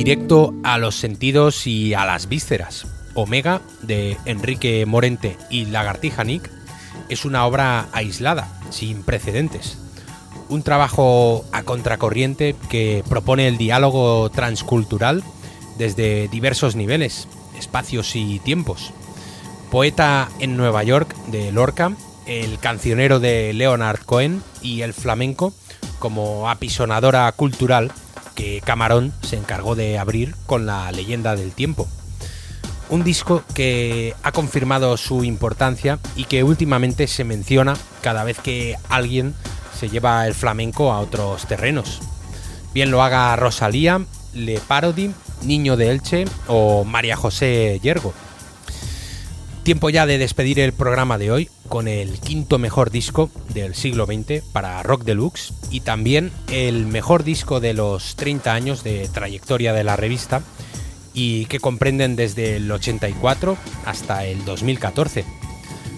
Directo 0.06 0.53
a 0.64 0.78
los 0.78 0.93
sentidos 0.93 1.66
y 1.66 1.95
a 1.95 2.06
las 2.06 2.30
vísceras. 2.30 2.86
Omega, 3.16 3.62
de 3.82 4.18
Enrique 4.26 4.86
Morente 4.86 5.36
y 5.49 5.66
Lagartija 5.66 6.24
Nick, 6.24 6.51
es 7.10 7.26
una 7.26 7.43
obra 7.43 7.88
aislada, 7.91 8.47
sin 8.70 9.01
precedentes. 9.01 9.80
Un 10.47 10.62
trabajo 10.62 11.43
a 11.51 11.64
contracorriente 11.64 12.56
que 12.70 13.03
propone 13.10 13.47
el 13.47 13.58
diálogo 13.58 14.30
transcultural 14.30 15.24
desde 15.80 16.28
diversos 16.28 16.76
niveles, 16.76 17.28
espacios 17.58 18.16
y 18.16 18.38
tiempos. 18.38 18.93
Poeta 19.72 20.30
en 20.39 20.56
Nueva 20.56 20.84
York 20.84 21.16
de 21.32 21.51
Lorca, 21.51 21.93
el 22.28 22.60
cancionero 22.60 23.20
de 23.20 23.53
Leonard 23.53 24.01
Cohen 24.06 24.43
y 24.62 24.82
el 24.82 24.93
flamenco 24.93 25.51
como 25.97 26.47
apisonadora 26.47 27.32
cultural 27.32 27.91
que 28.36 28.61
Camarón 28.63 29.13
se 29.21 29.38
encargó 29.38 29.75
de 29.75 29.97
abrir 29.97 30.36
con 30.45 30.65
la 30.65 30.91
leyenda 30.91 31.36
del 31.36 31.51
tiempo. 31.51 31.88
Un 32.89 33.03
disco 33.03 33.43
que 33.55 34.13
ha 34.21 34.31
confirmado 34.31 34.95
su 34.97 35.23
importancia 35.23 35.97
y 36.15 36.25
que 36.25 36.43
últimamente 36.43 37.07
se 37.07 37.23
menciona 37.23 37.75
cada 38.01 38.23
vez 38.23 38.38
que 38.39 38.75
alguien 38.89 39.33
se 39.79 39.89
lleva 39.89 40.27
el 40.27 40.36
flamenco 40.36 40.91
a 40.91 40.99
otros 40.99 41.47
terrenos. 41.47 42.01
Bien 42.73 42.91
lo 42.91 43.01
haga 43.01 43.36
Rosalía, 43.36 44.05
Le 44.33 44.59
Parody, 44.59 45.11
Niño 45.43 45.77
de 45.77 45.91
Elche 45.91 46.25
o 46.47 46.83
María 46.83 47.15
José 47.15 47.79
Yergo. 47.81 48.13
Tiempo 49.66 49.89
ya 49.89 50.05
de 50.05 50.20
despedir 50.20 50.59
el 50.59 50.74
programa 50.74 51.18
de 51.18 51.32
hoy 51.32 51.49
con 51.70 51.88
el 51.88 52.20
quinto 52.20 52.59
mejor 52.59 52.91
disco 52.91 53.32
del 53.49 53.74
siglo 53.74 54.05
XX 54.05 54.43
para 54.53 54.84
Rock 54.84 55.03
Deluxe 55.05 55.55
y 55.72 55.80
también 55.80 56.32
el 56.51 56.86
mejor 56.86 57.24
disco 57.24 57.59
de 57.59 57.74
los 57.74 58.16
30 58.16 58.53
años 58.53 58.84
de 58.84 59.09
trayectoria 59.11 59.74
de 59.74 59.84
la 59.84 59.95
revista 59.95 60.43
y 61.16 61.47
que 61.47 61.59
comprenden 61.59 62.16
desde 62.16 62.57
el 62.57 62.72
84 62.72 63.57
hasta 63.88 64.24
el 64.26 64.45
2014. 64.45 65.26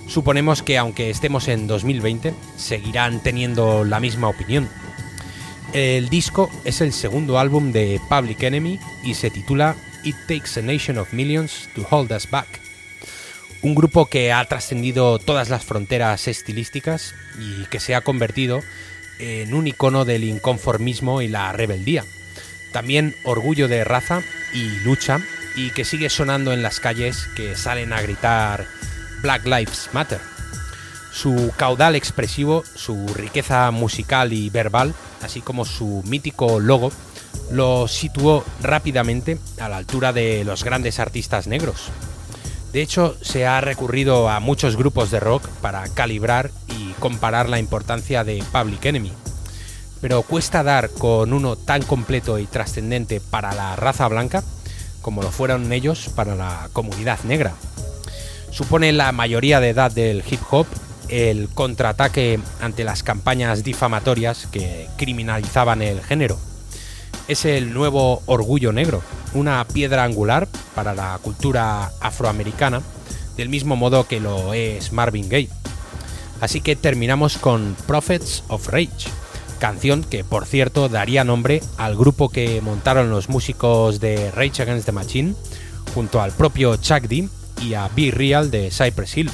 Suponemos 0.07 0.63
que 0.63 0.78
aunque 0.78 1.09
estemos 1.09 1.49
en 1.49 1.68
2020, 1.68 2.34
seguirán 2.55 3.22
teniendo 3.22 3.84
la 3.84 3.99
misma 3.99 4.30
opinión. 4.30 4.70
El 5.74 6.07
disco 6.07 6.49
es 6.63 6.80
el 6.80 6.93
segundo 6.93 7.38
álbum 7.38 7.74
de 7.74 7.99
Public 8.07 8.43
Enemy 8.43 8.80
y 9.03 9.15
se 9.15 9.30
titula 9.30 9.76
It 10.05 10.15
Takes 10.26 10.57
a 10.57 10.61
Nation 10.61 10.97
of 10.97 11.11
Millions 11.11 11.68
to 11.76 11.86
Hold 11.91 12.13
Us 12.13 12.32
Back 12.32 12.66
un 13.62 13.76
grupo 13.76 14.05
que 14.08 14.32
ha 14.32 14.43
trascendido 14.45 15.20
todas 15.20 15.49
las 15.49 15.66
fronteras 15.66 16.28
estilísticas 16.28 17.16
y 17.39 17.66
que 17.66 17.80
se 17.80 17.95
ha 17.95 18.01
convertido 18.01 18.62
en 19.20 19.53
un 19.53 19.68
icono 19.68 20.05
del 20.05 20.24
inconformismo 20.24 21.22
y 21.22 21.28
la 21.28 21.51
rebeldía. 21.51 22.05
También 22.72 23.16
orgullo 23.24 23.68
de 23.68 23.84
raza 23.84 24.22
y 24.53 24.70
lucha 24.82 25.20
y 25.55 25.72
que 25.72 25.86
sigue 25.86 26.10
sonando 26.10 26.53
en 26.53 26.62
las 26.62 26.80
calles 26.80 27.28
que 27.36 27.55
salen 27.55 27.93
a 27.93 28.01
gritar 28.01 28.66
Black 29.22 29.45
Lives 29.45 29.89
Matter. 29.93 30.20
Su 31.12 31.51
caudal 31.58 31.95
expresivo, 31.95 32.64
su 32.76 33.08
riqueza 33.16 33.72
musical 33.72 34.34
y 34.34 34.51
verbal, 34.51 34.93
así 35.24 35.41
como 35.41 35.66
su 35.66 36.03
mítico 36.05 36.60
logo, 36.60 36.91
lo 37.49 37.88
situó 37.88 38.45
rápidamente 38.62 39.39
a 39.60 39.68
la 39.68 39.78
altura 39.78 40.14
de 40.14 40.43
los 40.43 40.64
grandes 40.64 40.99
artistas 40.99 41.47
negros. 41.47 41.89
De 42.74 42.82
hecho, 42.82 43.18
se 43.22 43.45
ha 43.45 43.61
recurrido 43.61 44.30
a 44.30 44.39
muchos 44.39 44.76
grupos 44.76 45.11
de 45.11 45.20
rock 45.20 45.47
para 45.61 45.88
calibrar 45.89 46.51
y 46.68 46.91
comparar 46.99 47.49
la 47.49 47.59
importancia 47.59 48.24
de 48.24 48.43
Public 48.51 48.86
Enemy. 48.86 49.11
Pero 50.01 50.22
cuesta 50.22 50.63
dar 50.63 50.89
con 50.89 51.34
uno 51.34 51.55
tan 51.55 51.82
completo 51.82 52.38
y 52.39 52.45
trascendente 52.45 53.20
para 53.20 53.53
la 53.55 53.76
raza 53.76 54.07
blanca 54.07 54.43
como 55.07 55.22
lo 55.22 55.32
fueron 55.32 55.72
ellos 55.72 56.09
para 56.15 56.36
la 56.36 56.70
comunidad 56.74 57.20
negra. 57.24 57.53
Supone 58.51 58.91
la 58.91 59.13
mayoría 59.13 59.61
de 59.61 59.70
edad 59.70 59.89
del 59.89 60.22
hip 60.30 60.41
hop 60.51 60.68
el 61.07 61.47
contraataque 61.47 62.41
ante 62.59 62.84
las 62.84 63.03
campañas 63.03 63.63
difamatorias 63.63 64.47
que 64.51 64.89
criminalizaban 64.97 65.82
el 65.82 66.01
género. 66.01 66.38
Es 67.28 67.45
el 67.45 67.73
nuevo 67.73 68.21
orgullo 68.25 68.71
negro, 68.71 69.01
una 69.34 69.65
piedra 69.65 70.03
angular 70.03 70.47
para 70.75 70.93
la 70.93 71.19
cultura 71.21 71.91
afroamericana, 71.99 72.82
del 73.36 73.49
mismo 73.49 73.75
modo 73.75 74.07
que 74.07 74.19
lo 74.19 74.53
es 74.53 74.93
Marvin 74.93 75.30
Gaye. 75.30 75.49
Así 76.39 76.61
que 76.61 76.75
terminamos 76.75 77.38
con 77.38 77.75
Prophets 77.86 78.43
of 78.47 78.67
Rage, 78.67 79.09
canción 79.59 80.03
que 80.03 80.23
por 80.23 80.45
cierto 80.45 80.88
daría 80.88 81.23
nombre 81.23 81.61
al 81.78 81.95
grupo 81.95 82.30
que 82.30 82.61
montaron 82.61 83.09
los 83.09 83.30
músicos 83.30 83.99
de 83.99 84.32
Rage 84.32 84.61
Against 84.61 84.86
the 84.86 84.91
Machine, 84.91 85.36
junto 85.93 86.21
al 86.21 86.32
propio 86.32 86.78
Chuck 86.78 87.03
D 87.03 87.28
y 87.61 87.73
a 87.73 87.89
Be 87.95 88.11
Real 88.11 88.51
de 88.51 88.69
Cypress 88.71 89.17
Hill. 89.17 89.32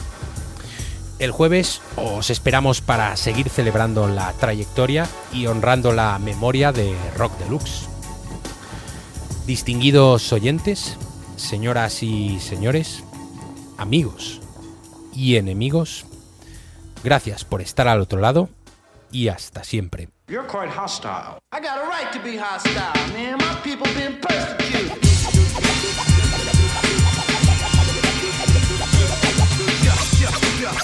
El 1.19 1.31
jueves 1.31 1.81
os 1.95 2.29
esperamos 2.29 2.81
para 2.81 3.15
seguir 3.15 3.49
celebrando 3.49 4.07
la 4.07 4.33
trayectoria 4.33 5.07
y 5.31 5.47
honrando 5.47 5.93
la 5.93 6.17
memoria 6.19 6.71
de 6.71 6.95
Rock 7.17 7.37
Deluxe. 7.37 7.87
Distinguidos 9.45 10.33
oyentes, 10.33 10.97
señoras 11.35 12.01
y 12.03 12.39
señores, 12.39 13.03
amigos 13.77 14.41
y 15.13 15.35
enemigos, 15.35 16.05
gracias 17.03 17.45
por 17.45 17.61
estar 17.61 17.87
al 17.87 18.01
otro 18.01 18.19
lado 18.19 18.49
y 19.11 19.27
hasta 19.27 19.63
siempre. 19.63 20.09
You're 20.27 20.47
quite 20.47 20.69
hostile. 20.69 21.37
I 21.51 21.59
got 21.59 21.77
a 21.77 21.87
right 21.87 22.11
to 22.13 22.19
be 22.19 22.37
hostile, 22.37 23.13
man. 23.13 23.37
My 23.37 23.55
people 23.61 23.87
been 23.93 24.19
persecuted. 24.19 25.02
With 30.63 30.79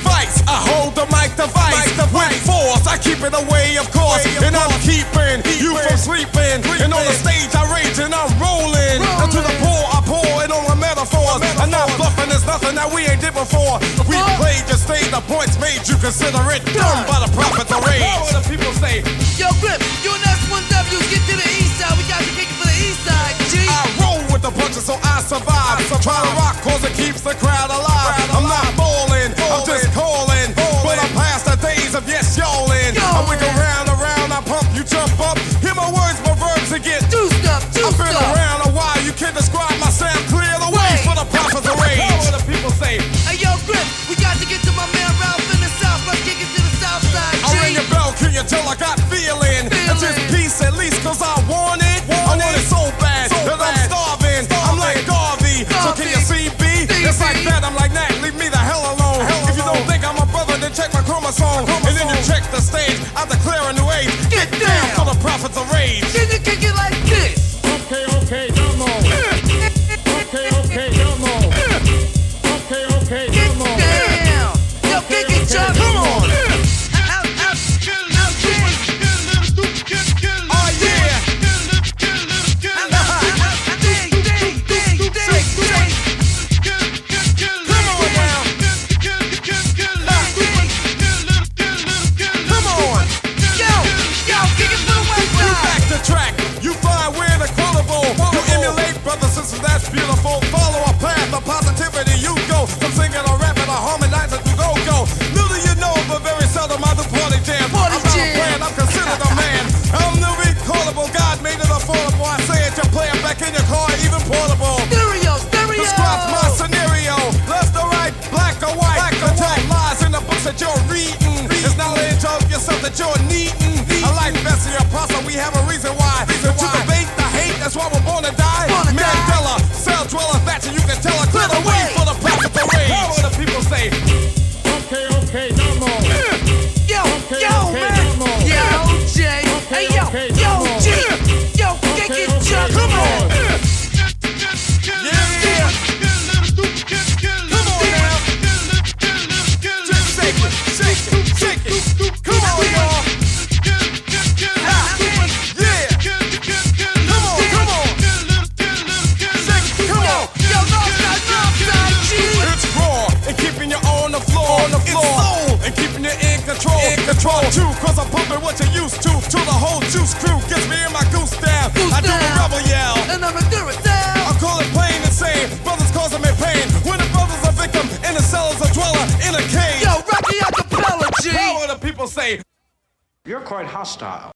vice, 0.00 0.40
I 0.48 0.56
hold 0.56 0.96
the 0.96 1.04
mic 1.12 1.36
device. 1.36 1.84
With 2.08 2.32
force, 2.48 2.88
I 2.88 2.96
keep 2.96 3.20
it 3.20 3.36
away, 3.36 3.76
of 3.76 3.92
course. 3.92 4.24
And 4.40 4.56
I'm 4.56 4.72
keeping 4.80 5.44
you 5.60 5.76
from 5.76 6.00
sleeping. 6.00 6.64
And 6.80 6.96
on 6.96 7.04
the 7.04 7.12
stage, 7.12 7.52
I 7.52 7.68
rage 7.68 8.00
and 8.00 8.16
I'm 8.16 8.32
rolling. 8.40 9.04
And 9.04 9.28
to 9.36 9.40
the 9.44 9.52
poor, 9.60 9.84
I 9.92 10.00
pour 10.08 10.24
it 10.40 10.48
on 10.48 10.64
my 10.64 10.80
metaphors. 10.80 11.44
I'm 11.60 11.68
not 11.68 11.92
bluffing, 12.00 12.32
there's 12.32 12.48
nothing 12.48 12.72
that 12.80 12.88
we 12.88 13.04
ain't 13.04 13.20
did 13.20 13.36
before. 13.36 13.76
We 14.08 14.16
played 14.40 14.64
your 14.64 14.80
stage, 14.80 15.12
the 15.12 15.20
points 15.28 15.60
made, 15.60 15.84
you 15.84 16.00
consider 16.00 16.40
it 16.56 16.64
done 16.72 17.04
by 17.04 17.20
the 17.20 17.28
prophets 17.36 17.68
of 17.68 17.84
rage. 17.84 18.00
What 18.00 18.32
the 18.32 18.48
people 18.48 18.72
say? 18.80 19.04
Yo, 19.36 19.52
Grip, 19.60 19.76
you 20.00 20.16
and 20.16 20.24
S1W, 20.24 21.04
get 21.12 21.20
to 21.28 21.36
the 21.36 21.48
east 21.60 21.76
side. 21.76 21.92
We 22.00 22.08
got 22.08 22.24
to 22.24 22.37
the 24.48 24.54
punches 24.56 24.84
so 24.88 24.96
I 25.04 25.20
survive. 25.20 25.76
Try 26.00 26.16
to 26.16 26.32
rock 26.40 26.56
cause 26.64 26.80
it 26.84 26.94
keeps 26.96 27.20
the 27.20 27.36
crowd 27.36 27.68
alive. 27.68 28.16
I'm 28.32 28.48
not 28.48 28.68
balling, 28.80 29.36
I'm 29.36 29.62
just 29.68 29.92
calling. 29.92 30.48
But 30.80 30.96
I'm 30.96 31.12
past 31.12 31.44
the 31.44 31.56
days 31.60 31.92
of 31.92 32.08
yes, 32.08 32.38
y'allin'. 32.40 32.96
I 32.96 33.20
wiggle 33.28 33.50
around, 33.60 33.92
around, 33.92 34.32
I 34.32 34.40
pump, 34.40 34.64
you 34.72 34.84
jump 34.88 35.12
up. 35.20 35.36
Hear 35.60 35.76
my 35.76 35.90
words, 35.92 36.16
my 36.24 36.32
verbs 36.40 36.72
and 36.72 36.80
get 36.80 37.04
Juiced 37.12 37.44
up, 37.44 37.60
I've 37.60 37.74
juiced 37.76 37.98
been 38.00 38.16
up. 38.16 38.24
around 38.32 38.60
a 38.64 38.72
while, 38.72 38.96
you 39.04 39.12
can't 39.12 39.36
describe 39.36 39.74
my 39.82 39.92
sound. 39.92 40.16
Clear 40.32 40.54
the 40.64 40.72
way 40.72 40.92
for 41.04 41.12
the 41.18 41.28
prophets 41.28 41.68
of 41.68 41.76
rage. 41.76 42.00
What 42.00 42.32
the 42.32 42.44
people 42.48 42.72
say? 42.80 43.04
Hey, 43.28 43.36
yo, 43.36 43.52
Grip, 43.68 43.84
we 44.08 44.16
got 44.16 44.40
to 44.40 44.46
get 44.48 44.64
to 44.64 44.72
my 44.72 44.88
man 44.96 45.12
Ralph 45.20 45.44
in 45.52 45.60
the 45.60 45.70
south. 45.76 46.00
Let's 46.08 46.24
kick 46.24 46.40
it 46.40 46.48
to 46.56 46.60
the 46.64 46.74
south 46.80 47.04
side. 47.12 47.36
I 47.44 47.68
ring 47.68 47.76
your 47.76 47.88
bell, 47.92 48.16
can 48.16 48.32
you 48.32 48.44
tell 48.48 48.64
I 48.64 48.76
got 48.80 48.96
feeling? 49.12 49.68
It's 49.68 50.00
just 50.00 50.20
peace 50.32 50.56
at 50.64 50.72
least, 50.72 51.04
cause 51.04 51.20
I 51.20 51.36
my 61.28 61.34
chromosome. 61.34 61.86
And 61.86 61.96
then 61.96 62.08
you 62.08 62.22
check 62.24 62.42
the 62.50 62.60
stage, 62.60 63.00
I 63.16 63.26
declare 63.26 63.60
a 63.68 63.72
new 63.72 63.88
age. 63.92 64.30
Get 64.30 64.50
down 64.60 64.88
for 64.96 65.04
the 65.04 65.18
prophets 65.20 65.56
of 65.56 65.70
rage. 65.72 66.07